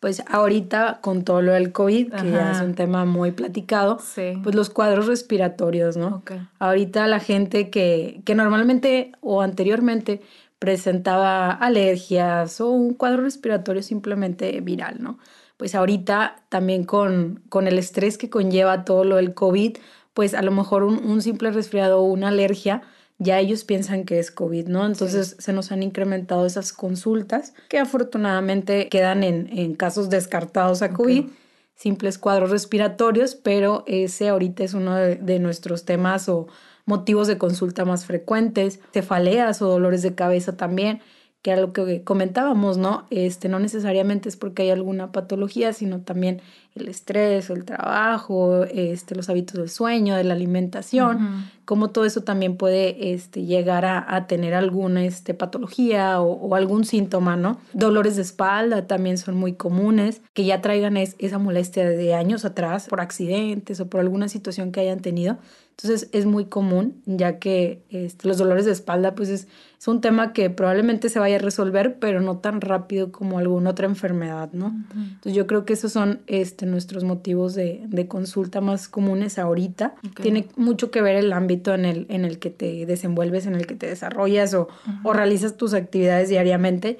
pues 0.00 0.22
ahorita 0.26 1.00
con 1.02 1.24
todo 1.24 1.40
lo 1.42 1.52
del 1.52 1.72
COVID, 1.72 2.14
Ajá. 2.14 2.22
que 2.24 2.30
ya 2.30 2.52
es 2.52 2.60
un 2.60 2.74
tema 2.74 3.04
muy 3.04 3.30
platicado, 3.32 3.98
sí. 4.00 4.32
pues 4.42 4.54
los 4.54 4.70
cuadros 4.70 5.06
respiratorios, 5.06 5.96
¿no? 5.96 6.16
Okay. 6.16 6.40
Ahorita 6.58 7.06
la 7.06 7.20
gente 7.20 7.70
que, 7.70 8.22
que 8.24 8.34
normalmente 8.34 9.12
o 9.20 9.42
anteriormente 9.42 10.22
presentaba 10.58 11.50
alergias 11.50 12.60
o 12.60 12.70
un 12.70 12.94
cuadro 12.94 13.22
respiratorio 13.22 13.82
simplemente 13.82 14.60
viral, 14.60 14.96
¿no? 15.00 15.18
Pues 15.56 15.74
ahorita 15.74 16.44
también 16.48 16.84
con, 16.84 17.42
con 17.50 17.68
el 17.68 17.78
estrés 17.78 18.18
que 18.18 18.30
conlleva 18.30 18.84
todo 18.84 19.04
lo 19.04 19.16
del 19.16 19.34
COVID, 19.34 19.76
pues 20.14 20.34
a 20.34 20.42
lo 20.42 20.50
mejor 20.50 20.82
un, 20.82 21.04
un 21.04 21.22
simple 21.22 21.50
resfriado 21.50 22.00
o 22.00 22.04
una 22.04 22.28
alergia, 22.28 22.82
ya 23.20 23.38
ellos 23.38 23.64
piensan 23.64 24.04
que 24.04 24.18
es 24.18 24.30
COVID, 24.30 24.66
¿no? 24.66 24.86
Entonces 24.86 25.36
sí. 25.36 25.36
se 25.38 25.52
nos 25.52 25.70
han 25.70 25.82
incrementado 25.82 26.46
esas 26.46 26.72
consultas 26.72 27.52
que 27.68 27.78
afortunadamente 27.78 28.88
quedan 28.88 29.22
en, 29.22 29.46
en 29.56 29.74
casos 29.74 30.08
descartados 30.10 30.82
a 30.82 30.92
COVID. 30.92 31.26
Okay. 31.26 31.36
simples 31.74 32.18
cuadros 32.18 32.50
respiratorios, 32.50 33.34
pero 33.34 33.84
ese 33.86 34.28
ahorita 34.28 34.64
es 34.64 34.74
uno 34.74 34.96
de, 34.96 35.38
nuestros 35.38 35.86
temas 35.86 36.28
o 36.28 36.46
motivos 36.84 37.26
de 37.26 37.38
consulta 37.38 37.86
más 37.86 38.04
frecuentes, 38.04 38.80
cefaleas 38.92 39.62
o 39.62 39.68
dolores 39.68 40.02
de 40.02 40.14
cabeza 40.14 40.56
también 40.56 41.00
que 41.42 41.52
era 41.52 41.62
lo 41.62 41.72
que 41.72 42.04
comentábamos, 42.04 42.76
¿no? 42.76 43.06
Este, 43.08 43.48
no 43.48 43.58
necesariamente 43.60 44.28
es 44.28 44.36
porque 44.36 44.62
hay 44.62 44.70
alguna 44.70 45.10
patología, 45.10 45.72
sino 45.72 46.02
también 46.02 46.42
el 46.74 46.88
estrés, 46.88 47.50
el 47.50 47.64
trabajo, 47.64 48.64
este, 48.64 49.14
los 49.14 49.28
hábitos 49.28 49.56
del 49.56 49.68
sueño, 49.68 50.16
de 50.16 50.24
la 50.24 50.34
alimentación, 50.34 51.50
como 51.64 51.90
todo 51.90 52.04
eso 52.04 52.22
también 52.22 52.56
puede 52.56 53.12
este, 53.12 53.44
llegar 53.44 53.84
a, 53.84 54.26
tener 54.26 54.54
alguna 54.54 55.04
este, 55.04 55.34
patología 55.34 56.20
o, 56.20 56.54
algún 56.54 56.84
síntoma, 56.84 57.36
¿no? 57.36 57.60
Dolores 57.72 58.16
de 58.16 58.22
espalda 58.22 58.86
también 58.86 59.18
son 59.18 59.36
muy 59.36 59.52
comunes, 59.54 60.22
que 60.32 60.44
ya 60.44 60.60
traigan 60.60 60.96
esa 60.96 61.38
molestia 61.38 61.88
de 61.88 62.14
años 62.14 62.44
atrás 62.44 62.86
por 62.88 63.00
accidentes 63.00 63.80
o 63.80 63.88
por 63.88 64.00
alguna 64.00 64.28
situación 64.28 64.72
que 64.72 64.80
hayan 64.80 65.00
tenido. 65.00 65.38
Entonces 65.82 66.10
es 66.12 66.26
muy 66.26 66.44
común, 66.44 67.00
ya 67.06 67.38
que 67.38 67.82
este, 67.88 68.28
los 68.28 68.36
dolores 68.36 68.66
de 68.66 68.72
espalda, 68.72 69.14
pues 69.14 69.30
es, 69.30 69.48
es, 69.78 69.88
un 69.88 70.02
tema 70.02 70.34
que 70.34 70.50
probablemente 70.50 71.08
se 71.08 71.18
vaya 71.18 71.36
a 71.36 71.38
resolver, 71.38 71.98
pero 71.98 72.20
no 72.20 72.36
tan 72.36 72.60
rápido 72.60 73.10
como 73.12 73.38
alguna 73.38 73.70
otra 73.70 73.86
enfermedad, 73.86 74.50
¿no? 74.52 74.74
Entonces 74.94 75.32
yo 75.32 75.46
creo 75.46 75.64
que 75.64 75.72
esos 75.72 75.92
son 75.92 76.20
este, 76.26 76.59
nuestros 76.66 77.04
motivos 77.04 77.54
de, 77.54 77.82
de 77.86 78.08
consulta 78.08 78.60
más 78.60 78.88
comunes 78.88 79.38
ahorita. 79.38 79.94
Tiene 80.20 80.48
mucho 80.56 80.90
que 80.90 81.02
ver 81.02 81.16
el 81.16 81.32
ámbito 81.32 81.74
en 81.74 81.84
el, 81.84 82.06
en 82.08 82.24
el 82.24 82.38
que 82.38 82.50
te 82.50 82.86
desenvuelves, 82.86 83.46
en 83.46 83.54
el 83.54 83.66
que 83.66 83.74
te 83.74 83.86
desarrollas 83.86 84.54
o, 84.54 84.68
o 85.04 85.12
realizas 85.12 85.56
tus 85.56 85.74
actividades 85.74 86.28
diariamente 86.28 86.98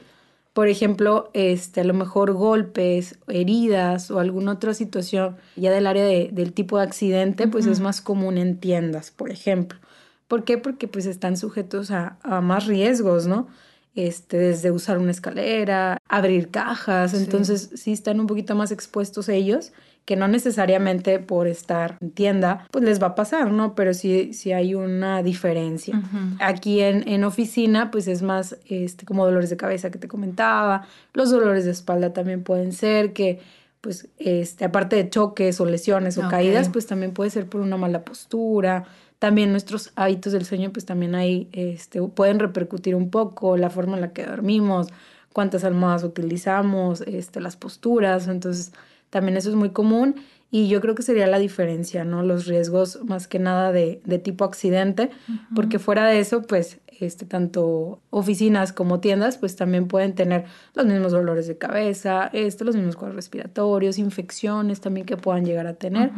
por 0.52 0.68
ejemplo, 0.68 1.30
este, 1.32 1.80
a 1.80 1.84
lo 1.84 1.94
mejor 1.94 2.32
golpes, 2.32 3.18
heridas 3.28 4.10
o 4.10 4.18
alguna 4.18 4.52
otra 4.52 4.74
situación 4.74 5.36
ya 5.54 5.70
del 5.70 5.86
área 5.86 6.04
del 6.04 6.52
tipo 6.52 6.78
de 6.78 6.84
accidente, 6.84 7.46
pues 7.46 7.66
es 7.66 7.80
más 7.80 8.00
común 8.00 8.36
en 8.36 8.58
tiendas, 8.58 9.12
por 9.12 9.30
ejemplo. 9.30 9.78
¿Por 10.26 10.44
qué? 10.44 10.58
Porque 10.58 10.88
pues 10.88 11.06
están 11.06 11.36
sujetos 11.36 11.90
a, 11.90 12.18
a 12.22 12.40
más 12.40 12.66
riesgos, 12.66 13.26
¿no? 13.26 13.48
Este, 13.96 14.38
desde 14.38 14.70
usar 14.70 14.98
una 14.98 15.10
escalera, 15.10 15.98
abrir 16.08 16.50
cajas, 16.50 17.12
entonces 17.12 17.70
sí 17.74 17.92
están 17.92 18.20
un 18.20 18.28
poquito 18.28 18.54
más 18.54 18.70
expuestos 18.70 19.28
ellos 19.28 19.72
que 20.04 20.16
no 20.16 20.28
necesariamente 20.28 21.18
por 21.18 21.46
estar 21.46 21.96
en 22.00 22.10
tienda, 22.10 22.66
pues 22.70 22.84
les 22.84 23.00
va 23.00 23.08
a 23.08 23.14
pasar, 23.14 23.52
¿no? 23.52 23.74
Pero 23.74 23.94
sí, 23.94 24.32
sí 24.32 24.52
hay 24.52 24.74
una 24.74 25.22
diferencia. 25.22 26.02
Aquí 26.40 26.80
en, 26.80 27.06
en, 27.08 27.22
oficina, 27.24 27.90
pues 27.90 28.08
es 28.08 28.22
más 28.22 28.56
este, 28.68 29.04
como 29.04 29.24
dolores 29.24 29.50
de 29.50 29.56
cabeza 29.56 29.90
que 29.90 29.98
te 29.98 30.08
comentaba, 30.08 30.86
los 31.12 31.30
dolores 31.30 31.64
de 31.64 31.70
espalda 31.70 32.12
también 32.12 32.42
pueden 32.42 32.72
ser 32.72 33.12
que 33.12 33.40
pues 33.80 34.08
este, 34.18 34.64
aparte 34.64 34.96
de 34.96 35.08
choques 35.08 35.60
o 35.60 35.64
lesiones 35.64 36.18
o 36.18 36.28
caídas, 36.28 36.68
pues 36.68 36.86
también 36.86 37.12
puede 37.12 37.30
ser 37.30 37.46
por 37.46 37.60
una 37.60 37.76
mala 37.76 38.04
postura. 38.04 38.84
También 39.20 39.52
nuestros 39.52 39.92
hábitos 39.96 40.32
del 40.32 40.46
sueño, 40.46 40.72
pues 40.72 40.86
también 40.86 41.14
ahí 41.14 41.48
este, 41.52 42.02
pueden 42.02 42.38
repercutir 42.38 42.94
un 42.94 43.10
poco, 43.10 43.56
la 43.56 43.70
forma 43.70 43.94
en 43.94 44.00
la 44.00 44.12
que 44.12 44.24
dormimos, 44.24 44.88
cuántas 45.32 45.62
almohadas 45.62 46.02
utilizamos, 46.04 47.02
este, 47.02 47.40
las 47.40 47.56
posturas. 47.56 48.28
Entonces, 48.28 48.72
también 49.10 49.36
eso 49.36 49.50
es 49.50 49.56
muy 49.56 49.70
común 49.70 50.16
y 50.50 50.68
yo 50.68 50.80
creo 50.80 50.94
que 50.94 51.02
sería 51.02 51.26
la 51.26 51.38
diferencia, 51.38 52.04
¿no? 52.04 52.22
Los 52.22 52.46
riesgos 52.46 52.98
más 53.04 53.28
que 53.28 53.38
nada 53.38 53.72
de, 53.72 54.00
de 54.04 54.18
tipo 54.18 54.44
accidente, 54.44 55.10
porque 55.54 55.78
fuera 55.78 56.06
de 56.06 56.18
eso, 56.18 56.42
pues, 56.42 56.80
este, 56.98 57.24
tanto 57.24 58.00
oficinas 58.10 58.72
como 58.72 59.00
tiendas, 59.00 59.38
pues 59.38 59.54
también 59.54 59.86
pueden 59.86 60.14
tener 60.14 60.46
los 60.74 60.86
mismos 60.86 61.12
dolores 61.12 61.46
de 61.46 61.56
cabeza, 61.56 62.30
este, 62.32 62.64
los 62.64 62.74
mismos 62.74 62.96
cuadros 62.96 63.16
respiratorios, 63.16 63.98
infecciones 63.98 64.80
también 64.80 65.06
que 65.06 65.16
puedan 65.16 65.44
llegar 65.44 65.66
a 65.66 65.74
tener. 65.74 66.10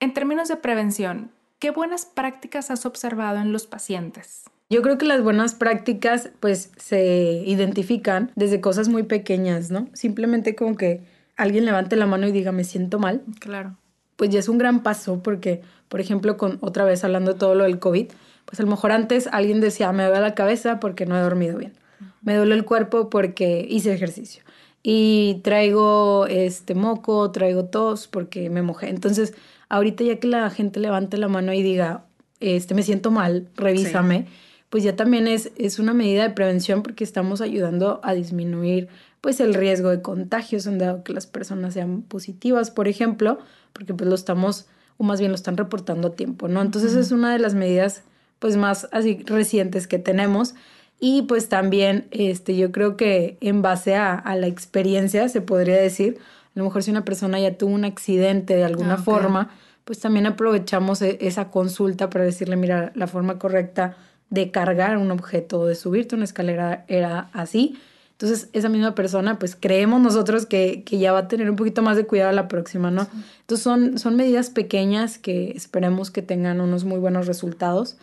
En 0.00 0.14
términos 0.14 0.48
de 0.48 0.56
prevención, 0.56 1.30
¿qué 1.60 1.70
buenas 1.70 2.06
prácticas 2.06 2.70
has 2.70 2.86
observado 2.86 3.38
en 3.38 3.52
los 3.52 3.66
pacientes? 3.66 4.44
Yo 4.70 4.82
creo 4.82 4.98
que 4.98 5.06
las 5.06 5.22
buenas 5.22 5.54
prácticas 5.54 6.30
pues 6.40 6.72
se 6.76 7.42
identifican 7.44 8.32
desde 8.34 8.60
cosas 8.60 8.88
muy 8.88 9.02
pequeñas, 9.02 9.70
¿no? 9.70 9.88
Simplemente 9.92 10.56
como 10.56 10.76
que 10.76 11.02
alguien 11.36 11.64
levante 11.64 11.96
la 11.96 12.06
mano 12.06 12.26
y 12.26 12.32
diga 12.32 12.50
me 12.50 12.64
siento 12.64 12.98
mal, 12.98 13.22
claro. 13.38 13.76
pues 14.16 14.30
ya 14.30 14.38
es 14.38 14.48
un 14.48 14.58
gran 14.58 14.82
paso 14.82 15.22
porque, 15.22 15.62
por 15.88 16.00
ejemplo, 16.00 16.36
con 16.36 16.58
otra 16.60 16.84
vez 16.84 17.04
hablando 17.04 17.34
de 17.34 17.38
todo 17.38 17.54
lo 17.54 17.64
del 17.64 17.78
COVID, 17.78 18.06
pues 18.46 18.60
a 18.60 18.62
lo 18.62 18.70
mejor 18.70 18.92
antes 18.92 19.28
alguien 19.30 19.60
decía 19.60 19.92
me 19.92 20.04
duele 20.04 20.20
la 20.20 20.34
cabeza 20.34 20.80
porque 20.80 21.04
no 21.06 21.16
he 21.16 21.20
dormido 21.20 21.58
bien, 21.58 21.74
me 22.22 22.36
duele 22.36 22.54
el 22.54 22.64
cuerpo 22.64 23.10
porque 23.10 23.66
hice 23.68 23.92
ejercicio 23.92 24.42
y 24.82 25.40
traigo 25.42 26.26
este 26.26 26.74
moco, 26.74 27.30
traigo 27.30 27.64
tos 27.64 28.08
porque 28.08 28.50
me 28.50 28.62
mojé. 28.62 28.88
Entonces, 28.88 29.34
ahorita 29.68 30.04
ya 30.04 30.16
que 30.16 30.28
la 30.28 30.48
gente 30.50 30.80
levante 30.80 31.18
la 31.18 31.28
mano 31.28 31.52
y 31.52 31.62
diga, 31.62 32.04
este 32.40 32.74
me 32.74 32.82
siento 32.82 33.10
mal, 33.10 33.48
revísame, 33.56 34.26
pues 34.70 34.82
ya 34.84 34.96
también 34.96 35.28
es, 35.28 35.52
es 35.56 35.78
una 35.78 35.92
medida 35.92 36.22
de 36.22 36.34
prevención 36.34 36.82
porque 36.82 37.04
estamos 37.04 37.40
ayudando 37.40 38.00
a 38.02 38.14
disminuir 38.14 38.88
pues 39.20 39.40
el 39.40 39.52
riesgo 39.52 39.90
de 39.90 40.00
contagios, 40.00 40.66
en 40.66 40.78
dado 40.78 41.04
que 41.04 41.12
las 41.12 41.26
personas 41.26 41.74
sean 41.74 42.02
positivas, 42.02 42.70
por 42.70 42.88
ejemplo, 42.88 43.38
porque 43.72 43.92
pues 43.92 44.08
lo 44.08 44.14
estamos, 44.14 44.66
o 44.96 45.04
más 45.04 45.20
bien 45.20 45.30
lo 45.30 45.34
están 45.34 45.56
reportando 45.58 46.08
a 46.08 46.12
tiempo, 46.12 46.48
¿no? 46.48 46.62
Entonces 46.62 46.94
es 46.94 47.12
una 47.12 47.32
de 47.32 47.38
las 47.38 47.54
medidas 47.54 48.02
pues 48.38 48.56
más 48.56 48.88
así 48.92 49.22
recientes 49.26 49.86
que 49.86 49.98
tenemos. 49.98 50.54
Y 51.00 51.22
pues 51.22 51.48
también 51.48 52.06
este, 52.10 52.56
yo 52.56 52.70
creo 52.72 52.96
que 52.96 53.38
en 53.40 53.62
base 53.62 53.96
a, 53.96 54.22
la 54.36 54.46
experiencia 54.46 55.28
se 55.28 55.40
podría 55.40 55.76
decir, 55.76 56.18
a 56.54 56.58
lo 56.58 56.64
mejor 56.64 56.82
si 56.82 56.90
una 56.90 57.04
persona 57.04 57.40
ya 57.40 57.56
tuvo 57.56 57.74
un 57.74 57.84
accidente 57.84 58.54
de 58.54 58.64
alguna 58.64 58.94
ah, 58.94 59.02
forma, 59.02 59.50
pues 59.84 59.98
también 59.98 60.26
aprovechamos 60.26 61.00
e, 61.00 61.18
esa 61.22 61.50
consulta 61.50 62.10
para 62.10 62.24
decirle, 62.24 62.56
mira, 62.56 62.92
la 62.94 63.06
forma 63.06 63.38
correcta 63.38 63.96
de 64.28 64.50
cargar 64.50 64.98
un 64.98 65.10
objeto 65.10 65.60
o 65.60 65.66
de 65.66 65.74
subirte 65.74 66.14
una 66.14 66.24
escalera 66.24 66.84
era 66.86 67.30
así 67.32 67.78
entonces, 68.20 68.50
esa 68.52 68.68
misma 68.68 68.94
persona, 68.94 69.38
pues 69.38 69.56
creemos 69.58 69.98
nosotros 69.98 70.44
que, 70.44 70.82
que, 70.84 70.98
ya 70.98 71.10
va 71.10 71.20
a 71.20 71.28
tener 71.28 71.48
un 71.48 71.56
poquito 71.56 71.80
más 71.80 71.96
de 71.96 72.04
cuidado 72.04 72.30
la 72.32 72.48
próxima, 72.48 72.90
¿no? 72.90 73.08
Entonces, 73.40 73.64
son, 73.64 73.98
son 73.98 74.14
medidas 74.14 74.50
pequeñas 74.50 75.16
que 75.16 75.52
esperemos 75.52 76.10
que 76.10 76.20
tengan 76.20 76.60
unos 76.60 76.84
muy 76.84 76.98
buenos 76.98 77.26
resultados. 77.26 77.96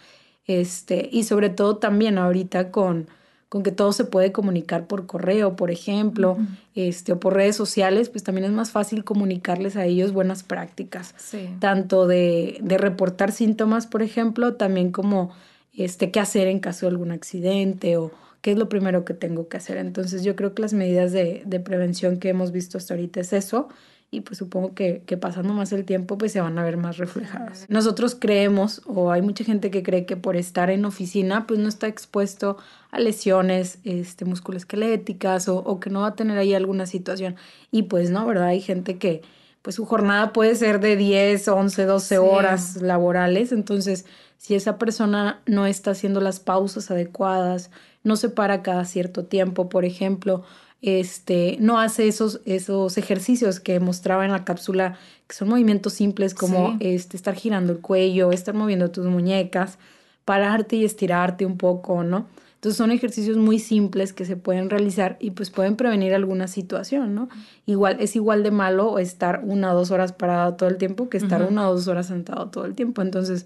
Este, 0.48 1.10
y 1.12 1.24
sobre 1.24 1.50
todo 1.50 1.78
también 1.78 2.18
ahorita 2.18 2.72
con, 2.72 3.08
con 3.50 3.64
que 3.64 3.72
todo 3.72 3.92
se 3.92 4.06
puede 4.06 4.32
comunicar 4.32 4.88
por 4.88 5.06
correo, 5.06 5.56
por 5.56 5.72
ejemplo, 5.72 6.38
este, 6.74 7.12
o 7.12 7.20
por 7.20 7.34
redes 7.34 7.56
sociales, 7.56 8.10
pues 8.10 8.24
también 8.24 8.46
es 8.46 8.52
más 8.52 8.72
fácil 8.72 9.04
comunicarles 9.04 9.76
a 9.76 9.86
ellos 9.86 10.14
buenas 10.14 10.44
prácticas. 10.44 11.14
Tanto 11.60 12.08
de, 12.08 12.58
de 12.62 12.78
reportar 12.78 13.32
síntomas, 13.32 13.88
por 13.88 14.02
ejemplo, 14.02 14.56
también 14.56 14.92
como 14.92 15.32
este, 15.78 16.12
qué 16.12 16.20
hacer 16.20 16.48
en 16.48 16.60
caso 16.60 16.86
de 16.86 16.92
algún 16.92 17.12
accidente 17.12 17.98
o 17.98 18.12
qué 18.42 18.52
es 18.52 18.58
lo 18.58 18.68
primero 18.68 19.06
que 19.06 19.14
tengo 19.14 19.48
que 19.48 19.58
hacer. 19.58 19.78
Entonces 19.78 20.24
yo 20.24 20.36
creo 20.36 20.54
que 20.54 20.62
las 20.62 20.74
medidas 20.74 21.12
de, 21.12 21.62
prevención 21.64 22.18
que 22.18 22.30
hemos 22.30 22.52
visto 22.52 22.78
hasta 22.78 22.94
ahorita 22.94 23.20
es 23.20 23.34
eso 23.34 23.70
y 24.10 24.22
pues 24.22 24.38
supongo 24.38 24.74
que, 24.74 25.02
pasando 25.20 25.54
más 25.54 25.74
el 25.74 25.84
tiempo 25.84 26.18
pues 26.18 26.32
se 26.32 26.40
van 26.40 26.58
a 26.58 26.64
ver 26.64 26.78
más 26.78 26.98
reflejadas. 26.98 27.66
Nosotros 27.70 28.16
creemos 28.20 28.82
o 28.86 29.12
hay 29.12 29.22
mucha 29.22 29.44
gente 29.44 29.70
que 29.70 29.84
cree 29.84 30.06
que 30.06 30.16
por 30.16 30.36
estar 30.36 30.70
en 30.70 30.86
oficina 30.86 31.46
pues 31.46 31.60
no 31.60 31.68
está 31.68 31.88
expuesto 31.88 32.58
a 32.92 33.00
lesiones 33.00 33.80
este, 33.84 34.24
musculoesqueléticas 34.24 35.50
o, 35.50 35.58
o 35.58 35.80
que 35.80 35.90
no 35.90 36.02
va 36.02 36.08
a 36.08 36.16
tener 36.16 36.38
ahí 36.38 36.54
alguna 36.54 36.86
situación 36.86 37.36
y 37.70 37.84
pues 37.84 38.10
no, 38.10 38.26
¿verdad? 38.26 38.48
Hay 38.48 38.62
gente 38.62 38.98
que 38.98 39.22
pues 39.62 39.76
su 39.76 39.86
jornada 39.86 40.32
puede 40.32 40.56
ser 40.56 40.80
de 40.80 40.96
10, 40.96 41.46
11, 41.46 41.86
12 41.86 42.18
horas 42.20 42.82
laborales, 42.82 43.52
entonces 43.52 44.06
si 44.38 44.56
esa 44.56 44.78
persona 44.78 45.42
no 45.46 45.66
está 45.66 45.92
haciendo 45.92 46.22
las 46.22 46.40
pausas 46.40 46.90
adecuadas, 46.92 47.70
no 48.04 48.16
se 48.16 48.30
para 48.30 48.62
cada 48.64 48.86
cierto 48.86 49.26
tiempo, 49.26 49.68
por 49.68 49.84
ejemplo, 49.84 50.44
este, 50.82 51.58
no 51.60 51.80
hace 51.80 52.08
esos, 52.08 52.42
esos 52.46 52.98
ejercicios 52.98 53.60
que 53.60 53.80
mostraba 53.80 54.26
en 54.26 54.32
la 54.32 54.46
cápsula, 54.46 54.98
que 55.28 55.36
son 55.36 55.50
movimientos 55.50 55.94
simples 55.94 56.34
como 56.34 56.78
este, 56.80 57.18
estar 57.18 57.36
girando 57.36 57.74
el 57.74 57.80
cuello, 57.80 58.32
estar 58.32 58.54
moviendo 58.54 58.92
tus 58.92 59.06
muñecas, 59.06 59.78
pararte 60.26 60.76
y 60.76 60.86
estirarte 60.86 61.46
un 61.46 61.58
poco, 61.58 62.04
¿no? 62.04 62.28
Entonces 62.56 62.78
son 62.78 62.92
ejercicios 62.92 63.38
muy 63.38 63.60
simples 63.60 64.14
que 64.14 64.26
se 64.26 64.36
pueden 64.36 64.72
realizar 64.72 65.16
y 65.20 65.32
pues 65.32 65.52
pueden 65.52 65.76
prevenir 65.76 66.16
alguna 66.16 66.48
situación, 66.48 67.14
¿no? 67.14 67.30
Igual, 67.68 67.98
es 68.00 68.16
igual 68.16 68.42
de 68.42 68.50
malo 68.50 68.98
estar 68.98 69.42
una 69.44 69.74
o 69.74 69.76
dos 69.76 69.92
horas 69.92 70.12
parado 70.12 70.56
todo 70.56 70.68
el 70.68 70.78
tiempo 70.78 71.08
que 71.08 71.18
estar 71.18 71.44
una 71.44 71.70
o 71.70 71.76
dos 71.76 71.88
horas 71.88 72.08
sentado 72.08 72.48
todo 72.48 72.66
el 72.66 72.74
tiempo. 72.74 73.04
Entonces, 73.04 73.46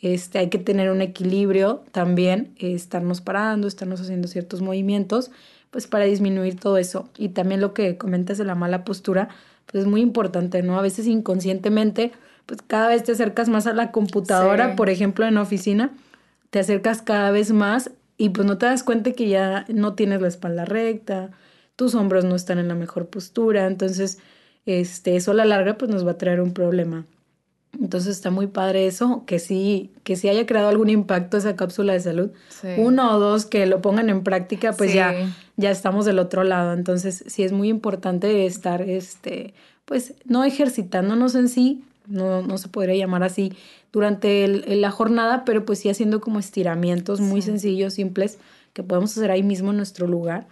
este, 0.00 0.38
hay 0.38 0.50
que 0.50 0.58
tener 0.58 0.90
un 0.90 1.00
equilibrio 1.00 1.84
también, 1.90 2.52
estarnos 2.58 3.22
parando, 3.22 3.66
estarnos 3.66 4.02
haciendo 4.02 4.28
ciertos 4.28 4.60
movimientos, 4.60 5.30
pues 5.70 5.86
para 5.86 6.04
disminuir 6.04 6.58
todo 6.58 6.76
eso. 6.78 7.08
Y 7.16 7.30
también 7.30 7.60
lo 7.60 7.74
que 7.74 7.96
comentas 7.96 8.38
de 8.38 8.44
la 8.44 8.54
mala 8.54 8.84
postura, 8.84 9.28
pues 9.66 9.82
es 9.82 9.90
muy 9.90 10.00
importante, 10.00 10.62
¿no? 10.62 10.78
A 10.78 10.82
veces 10.82 11.06
inconscientemente, 11.06 12.12
pues 12.46 12.60
cada 12.66 12.88
vez 12.88 13.04
te 13.04 13.12
acercas 13.12 13.48
más 13.48 13.66
a 13.66 13.72
la 13.72 13.92
computadora, 13.92 14.76
por 14.76 14.90
ejemplo, 14.90 15.26
en 15.26 15.36
oficina, 15.38 15.92
te 16.50 16.58
acercas 16.58 17.02
cada 17.02 17.30
vez 17.30 17.52
más 17.52 17.90
y 18.16 18.30
pues 18.30 18.46
no 18.46 18.58
te 18.58 18.66
das 18.66 18.82
cuenta 18.82 19.12
que 19.12 19.28
ya 19.28 19.64
no 19.68 19.94
tienes 19.94 20.20
la 20.20 20.28
espalda 20.28 20.64
recta, 20.64 21.30
tus 21.76 21.94
hombros 21.94 22.24
no 22.24 22.34
están 22.34 22.58
en 22.58 22.68
la 22.68 22.74
mejor 22.74 23.06
postura, 23.06 23.66
entonces 23.66 24.18
este, 24.66 25.16
eso 25.16 25.30
a 25.30 25.34
la 25.34 25.44
larga 25.44 25.78
pues 25.78 25.90
nos 25.90 26.06
va 26.06 26.12
a 26.12 26.18
traer 26.18 26.40
un 26.40 26.52
problema. 26.52 27.06
Entonces 27.78 28.16
está 28.16 28.30
muy 28.30 28.46
padre 28.46 28.86
eso, 28.86 29.24
que 29.26 29.38
sí, 29.38 29.90
que 30.02 30.16
sí 30.16 30.28
haya 30.28 30.44
creado 30.44 30.68
algún 30.68 30.90
impacto 30.90 31.36
esa 31.36 31.56
cápsula 31.56 31.92
de 31.92 32.00
salud. 32.00 32.30
Uno 32.78 33.14
o 33.14 33.18
dos 33.18 33.46
que 33.46 33.66
lo 33.66 33.80
pongan 33.80 34.10
en 34.10 34.22
práctica, 34.22 34.72
pues 34.72 34.92
ya, 34.92 35.14
ya 35.56 35.70
estamos 35.70 36.04
del 36.04 36.18
otro 36.18 36.42
lado. 36.42 36.72
Entonces 36.72 37.24
sí 37.26 37.42
es 37.42 37.52
muy 37.52 37.68
importante 37.68 38.44
estar, 38.46 38.82
este, 38.82 39.54
pues 39.84 40.14
no 40.24 40.44
ejercitándonos 40.44 41.34
en 41.36 41.48
sí, 41.48 41.84
no, 42.06 42.42
no 42.42 42.58
se 42.58 42.68
podría 42.68 42.96
llamar 42.96 43.22
así 43.22 43.52
durante 43.92 44.46
la 44.48 44.90
jornada, 44.90 45.44
pero 45.44 45.64
pues 45.64 45.78
sí 45.78 45.88
haciendo 45.88 46.20
como 46.20 46.38
estiramientos 46.38 47.20
muy 47.20 47.40
sencillos, 47.40 47.94
simples, 47.94 48.38
que 48.72 48.82
podemos 48.82 49.16
hacer 49.16 49.30
ahí 49.30 49.42
mismo 49.42 49.70
en 49.70 49.76
nuestro 49.76 50.06
lugar. 50.06 50.48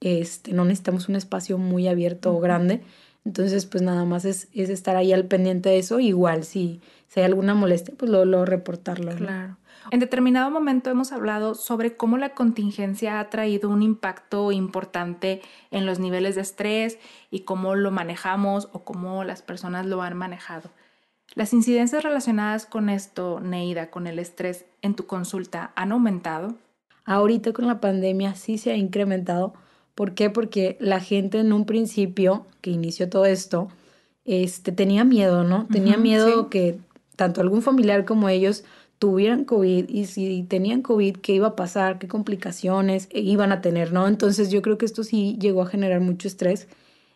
Este, 0.00 0.52
no 0.52 0.64
necesitamos 0.64 1.08
un 1.08 1.16
espacio 1.16 1.58
muy 1.58 1.88
abierto 1.88 2.34
o 2.34 2.40
grande 2.40 2.80
entonces, 3.24 3.66
pues 3.66 3.82
nada 3.82 4.04
más 4.04 4.24
es, 4.24 4.48
es 4.54 4.70
estar 4.70 4.96
ahí 4.96 5.12
al 5.12 5.26
pendiente 5.26 5.68
de 5.68 5.78
eso. 5.78 6.00
Igual, 6.00 6.44
si, 6.44 6.80
si 7.06 7.20
hay 7.20 7.26
alguna 7.26 7.54
molestia, 7.54 7.94
pues 7.96 8.10
luego, 8.10 8.44
reportarlo. 8.44 9.14
Claro. 9.14 9.56
En 9.90 10.00
determinado 10.00 10.50
momento 10.50 10.90
hemos 10.90 11.12
hablado 11.12 11.54
sobre 11.54 11.96
cómo 11.96 12.18
la 12.18 12.30
contingencia 12.30 13.18
ha 13.18 13.30
traído 13.30 13.70
un 13.70 13.82
impacto 13.82 14.52
importante 14.52 15.40
en 15.70 15.86
los 15.86 15.98
niveles 15.98 16.34
de 16.34 16.42
estrés 16.42 16.98
y 17.30 17.40
cómo 17.40 17.74
lo 17.74 17.90
manejamos 17.90 18.68
o 18.72 18.84
cómo 18.84 19.24
las 19.24 19.42
personas 19.42 19.86
lo 19.86 20.02
han 20.02 20.16
manejado. 20.16 20.70
¿Las 21.34 21.52
incidencias 21.52 22.02
relacionadas 22.02 22.66
con 22.66 22.88
esto, 22.88 23.40
Neida, 23.40 23.90
con 23.90 24.06
el 24.06 24.18
estrés 24.18 24.66
en 24.82 24.94
tu 24.94 25.06
consulta, 25.06 25.72
han 25.76 25.92
aumentado? 25.92 26.54
Ahorita 27.04 27.52
con 27.52 27.66
la 27.66 27.80
pandemia 27.80 28.34
sí 28.34 28.58
se 28.58 28.72
ha 28.72 28.76
incrementado 28.76 29.54
¿Por 29.94 30.14
qué? 30.14 30.30
Porque 30.30 30.76
la 30.80 31.00
gente 31.00 31.38
en 31.38 31.52
un 31.52 31.66
principio 31.66 32.46
que 32.60 32.70
inició 32.70 33.08
todo 33.08 33.26
esto, 33.26 33.68
este, 34.24 34.72
tenía 34.72 35.04
miedo, 35.04 35.44
¿no? 35.44 35.66
Tenía 35.66 35.96
miedo 35.96 36.48
que 36.48 36.78
tanto 37.16 37.40
algún 37.40 37.62
familiar 37.62 38.04
como 38.04 38.28
ellos 38.28 38.64
tuvieran 38.98 39.44
COVID 39.44 39.88
y 39.88 40.04
si 40.06 40.42
tenían 40.42 40.82
COVID, 40.82 41.16
qué 41.16 41.32
iba 41.32 41.48
a 41.48 41.56
pasar, 41.56 41.98
qué 41.98 42.06
complicaciones 42.06 43.08
iban 43.12 43.50
a 43.50 43.62
tener, 43.62 43.92
¿no? 43.92 44.06
Entonces 44.06 44.50
yo 44.50 44.62
creo 44.62 44.78
que 44.78 44.84
esto 44.84 45.04
sí 45.04 45.38
llegó 45.40 45.62
a 45.62 45.66
generar 45.66 46.00
mucho 46.00 46.28
estrés. 46.28 46.68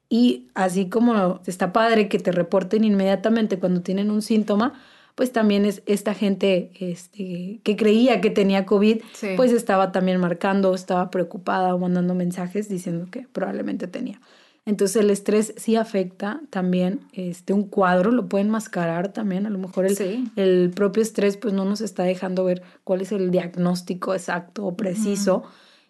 Y 0.09 0.49
así 0.55 0.89
como 0.89 1.41
está 1.47 1.73
padre 1.73 2.09
que 2.09 2.19
te 2.19 2.33
reporten 2.33 2.85
inmediatamente 2.85 3.59
cuando 3.59 3.83
tienen 3.83 4.11
un 4.11 4.23
síntoma, 4.23 4.75
pues 5.15 5.33
también 5.33 5.65
es 5.65 5.83
esta 5.87 6.15
gente 6.15 6.71
este, 6.81 7.61
que 7.63 7.77
creía 7.77 8.21
que 8.21 8.31
tenía 8.31 8.67
COVID, 8.67 9.01
pues 9.37 9.53
estaba 9.53 9.93
también 9.93 10.19
marcando, 10.19 10.75
estaba 10.75 11.11
preocupada 11.11 11.75
o 11.75 11.79
mandando 11.79 12.15
mensajes 12.15 12.69
diciendo 12.69 13.07
que 13.11 13.27
probablemente 13.33 13.87
tenía. 13.87 14.21
Entonces 14.67 14.97
el 14.97 15.11
estrés 15.11 15.53
sí 15.57 15.77
afecta 15.77 16.41
también 16.51 17.01
este, 17.13 17.53
un 17.53 17.65
cuadro, 17.65 18.11
lo 18.11 18.29
pueden 18.29 18.49
mascarar 18.49 19.13
también, 19.13 19.47
a 19.47 19.51
lo 19.51 19.59
mejor 19.59 19.87
el, 19.87 20.31
el 20.37 20.71
propio 20.75 21.03
estrés 21.03 21.37
pues 21.37 21.53
no 21.53 21.65
nos 21.67 21.83
está 21.83 22.03
dejando 22.03 22.45
ver 22.45 22.63
cuál 22.83 23.03
es 23.03 23.13
el 23.13 23.31
diagnóstico 23.31 24.15
exacto 24.15 24.65
o 24.65 24.75
preciso. 24.75 25.45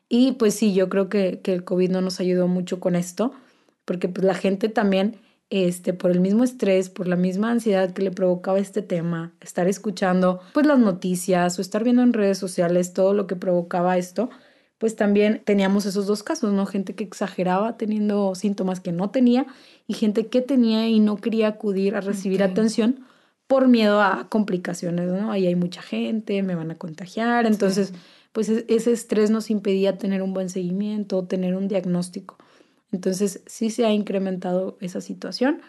Y 0.08 0.32
pues 0.32 0.54
sí, 0.54 0.74
yo 0.74 0.88
creo 0.88 1.08
que, 1.08 1.40
que 1.40 1.54
el 1.54 1.64
COVID 1.64 1.90
no 1.90 2.00
nos 2.00 2.20
ayudó 2.20 2.46
mucho 2.46 2.78
con 2.80 2.94
esto, 2.94 3.32
porque 3.84 4.08
pues 4.08 4.26
la 4.26 4.34
gente 4.34 4.68
también 4.68 5.16
este, 5.50 5.92
por 5.92 6.10
el 6.10 6.20
mismo 6.20 6.44
estrés, 6.44 6.88
por 6.88 7.06
la 7.06 7.16
misma 7.16 7.50
ansiedad 7.50 7.92
que 7.92 8.02
le 8.02 8.10
provocaba 8.10 8.58
este 8.58 8.82
tema, 8.82 9.34
estar 9.40 9.68
escuchando 9.68 10.40
pues 10.52 10.66
las 10.66 10.78
noticias 10.78 11.58
o 11.58 11.62
estar 11.62 11.84
viendo 11.84 12.02
en 12.02 12.12
redes 12.12 12.38
sociales 12.38 12.92
todo 12.92 13.14
lo 13.14 13.26
que 13.26 13.36
provocaba 13.36 13.98
esto, 13.98 14.30
pues 14.78 14.96
también 14.96 15.42
teníamos 15.44 15.86
esos 15.86 16.06
dos 16.06 16.22
casos, 16.22 16.52
¿no? 16.52 16.66
Gente 16.66 16.94
que 16.94 17.04
exageraba 17.04 17.76
teniendo 17.76 18.34
síntomas 18.34 18.80
que 18.80 18.92
no 18.92 19.10
tenía 19.10 19.46
y 19.86 19.94
gente 19.94 20.26
que 20.26 20.42
tenía 20.42 20.88
y 20.88 21.00
no 21.00 21.16
quería 21.16 21.48
acudir 21.48 21.94
a 21.94 22.00
recibir 22.00 22.42
atención 22.42 23.06
por 23.46 23.68
miedo 23.68 24.02
a 24.02 24.28
complicaciones, 24.28 25.08
¿no? 25.08 25.30
Ahí 25.30 25.46
hay 25.46 25.54
mucha 25.54 25.82
gente, 25.82 26.42
me 26.42 26.54
van 26.54 26.70
a 26.70 26.78
contagiar, 26.78 27.46
entonces 27.46 27.92
pues 28.32 28.48
e-, 28.48 28.64
ese 28.68 28.92
estrés 28.92 29.30
nos 29.30 29.50
impedía 29.50 29.96
tener 29.98 30.22
un 30.22 30.34
buen 30.34 30.48
seguimiento, 30.48 31.24
tener 31.24 31.54
un 31.54 31.68
diagnóstico. 31.68 32.36
Entonces 32.94 33.42
sí 33.46 33.70
se 33.70 33.84
ha 33.84 33.92
incrementado 33.92 34.78
esa 34.80 35.00
situación 35.00 35.60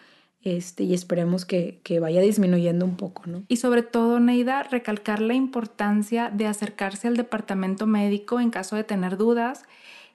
este, 0.42 0.84
y 0.84 0.94
esperemos 0.94 1.44
que, 1.44 1.80
que, 1.82 1.98
vaya 1.98 2.20
disminuyendo 2.20 2.84
un 2.84 2.96
poco. 2.96 3.24
¿no? 3.26 3.42
Y 3.48 3.56
sobre 3.56 3.82
todo, 3.82 4.20
Neida, 4.20 4.62
recalcar 4.62 5.20
la 5.20 5.34
importancia 5.34 6.30
de 6.30 6.46
acercarse 6.46 7.08
al 7.08 7.16
departamento 7.16 7.88
médico 7.88 8.38
en 8.38 8.50
caso 8.50 8.76
de 8.76 8.84
tener 8.84 9.16
dudas 9.16 9.64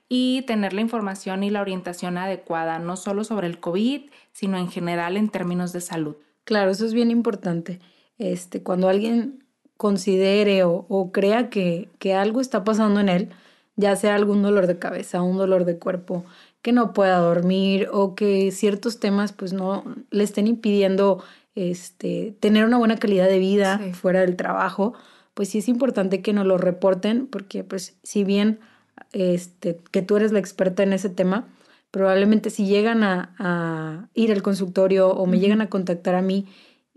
y 0.08 0.44
tener 0.44 0.72
la 0.72 0.80
información 0.80 1.44
y 1.44 1.50
la 1.50 1.60
orientación 1.60 2.18
adecuada, 2.18 2.80
no 2.80 2.96
solo 2.96 3.26
sobre 3.26 3.48
el 3.48 3.60
COVID, 3.60 4.04
sino 4.32 4.58
en 4.58 4.70
general 4.70 5.18
en 5.18 5.28
términos 5.28 5.74
de 5.74 5.82
salud. 5.82 6.16
Claro, 6.46 6.72
eso 6.72 6.86
es 6.86 6.94
bien 6.94 7.12
importante. 7.12 7.80
Este, 8.20 8.64
cuando 8.64 8.88
alguien 8.88 9.44
considere 9.76 10.64
o, 10.64 10.86
o 10.88 11.12
crea 11.12 11.50
que, 11.50 11.90
que 12.00 12.14
algo 12.14 12.40
está 12.40 12.64
pasando 12.64 13.02
en 13.02 13.10
él, 13.10 13.30
ya 13.76 13.96
sea 13.96 14.16
algún 14.16 14.42
dolor 14.42 14.68
de 14.68 14.80
cabeza, 14.80 15.22
un 15.22 15.38
dolor 15.38 15.66
de 15.66 15.78
cuerpo, 15.78 16.24
que 16.62 16.72
no 16.72 16.94
pueda 16.94 17.18
dormir 17.18 17.88
o 17.92 18.16
que 18.16 18.52
ciertos 18.52 19.00
temas 19.00 19.34
pues 19.34 19.54
no 19.54 19.84
le 20.12 20.24
estén 20.24 20.48
impidiendo 20.48 21.24
este, 21.56 22.36
tener 22.40 22.66
una 22.66 22.78
buena 22.78 22.98
calidad 22.98 23.28
de 23.28 23.40
vida 23.40 23.80
fuera 23.94 24.22
del 24.22 24.36
trabajo, 24.36 24.94
pues 25.34 25.50
sí 25.50 25.60
es 25.60 25.68
importante 25.68 26.22
que 26.22 26.34
nos 26.34 26.46
lo 26.46 26.58
reporten 26.58 27.28
porque 27.28 27.64
pues 27.64 27.98
si 28.04 28.24
bien 28.24 28.60
este, 29.12 29.80
que 29.92 30.02
tú 30.02 30.18
eres 30.18 30.32
la 30.32 30.40
experta 30.40 30.84
en 30.84 30.94
ese 30.94 31.10
tema, 31.10 31.48
probablemente 31.90 32.50
si 32.50 32.66
llegan 32.66 33.04
a, 33.04 34.10
ir 34.14 34.32
al 34.32 34.42
consultorio 34.42 35.10
o 35.10 35.26
me 35.26 35.40
llegan 35.40 35.62
a 35.62 35.70
contactar 35.70 36.16
a 36.16 36.22
mí 36.22 36.48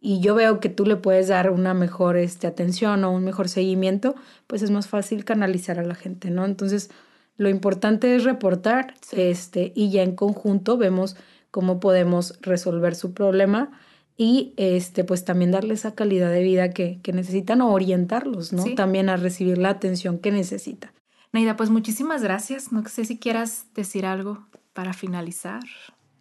y 0.00 0.20
yo 0.20 0.34
veo 0.34 0.60
que 0.60 0.68
tú 0.68 0.84
le 0.84 0.96
puedes 0.96 1.28
dar 1.28 1.50
una 1.50 1.72
mejor 1.72 2.16
este, 2.16 2.46
atención 2.46 3.02
o 3.04 3.10
un 3.10 3.24
mejor 3.24 3.48
seguimiento, 3.48 4.14
pues 4.46 4.62
es 4.62 4.70
más 4.70 4.86
fácil 4.86 5.24
canalizar 5.24 5.78
a 5.78 5.82
la 5.82 5.94
gente, 5.94 6.30
¿no? 6.30 6.44
Entonces, 6.44 6.90
lo 7.36 7.48
importante 7.48 8.14
es 8.14 8.24
reportar 8.24 8.94
este, 9.12 9.72
y 9.74 9.90
ya 9.90 10.02
en 10.02 10.14
conjunto 10.14 10.76
vemos 10.76 11.16
cómo 11.50 11.80
podemos 11.80 12.38
resolver 12.40 12.94
su 12.94 13.12
problema 13.12 13.70
y 14.16 14.54
este, 14.56 15.04
pues 15.04 15.24
también 15.24 15.50
darle 15.50 15.74
esa 15.74 15.94
calidad 15.94 16.30
de 16.30 16.42
vida 16.42 16.70
que, 16.70 17.00
que 17.02 17.12
necesitan 17.12 17.60
o 17.60 17.72
orientarlos, 17.72 18.52
¿no? 18.52 18.64
También 18.76 19.08
a 19.08 19.16
recibir 19.16 19.58
la 19.58 19.70
atención 19.70 20.18
que 20.18 20.30
necesitan. 20.30 20.92
Neida, 21.32 21.56
pues 21.56 21.70
muchísimas 21.70 22.22
gracias. 22.22 22.70
No 22.70 22.86
sé 22.86 23.04
si 23.04 23.18
quieras 23.18 23.66
decir 23.74 24.06
algo 24.06 24.46
para 24.72 24.92
finalizar. 24.92 25.62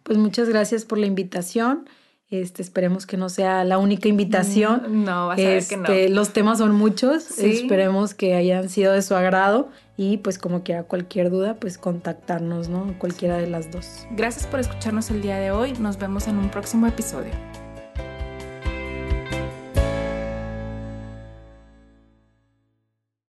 Pues 0.02 0.18
muchas 0.18 0.48
gracias 0.48 0.84
por 0.84 0.98
la 0.98 1.06
invitación. 1.06 1.88
Este, 2.30 2.62
esperemos 2.62 3.06
que 3.06 3.16
no 3.16 3.28
sea 3.28 3.64
la 3.64 3.78
única 3.78 4.08
invitación. 4.08 4.82
Mm, 4.88 5.04
no, 5.04 5.28
vas 5.28 5.38
a 5.38 5.42
ver 5.42 5.66
que 5.66 5.76
no. 5.76 5.82
Este, 5.82 6.08
los 6.08 6.32
temas 6.32 6.58
son 6.58 6.74
muchos. 6.74 7.38
Esperemos 7.38 8.14
que 8.14 8.34
hayan 8.34 8.68
sido 8.68 8.92
de 8.92 9.02
su 9.02 9.14
agrado. 9.14 9.68
Y 9.96 10.16
pues 10.18 10.38
como 10.38 10.64
quiera 10.64 10.82
cualquier 10.82 11.30
duda, 11.30 11.54
pues 11.54 11.78
contactarnos, 11.78 12.68
¿no? 12.68 12.98
Cualquiera 12.98 13.36
de 13.38 13.46
las 13.46 13.70
dos. 13.70 14.06
Gracias 14.10 14.46
por 14.46 14.58
escucharnos 14.58 15.10
el 15.10 15.22
día 15.22 15.36
de 15.36 15.52
hoy. 15.52 15.74
Nos 15.74 15.98
vemos 15.98 16.26
en 16.26 16.38
un 16.38 16.50
próximo 16.50 16.86
episodio. 16.86 17.30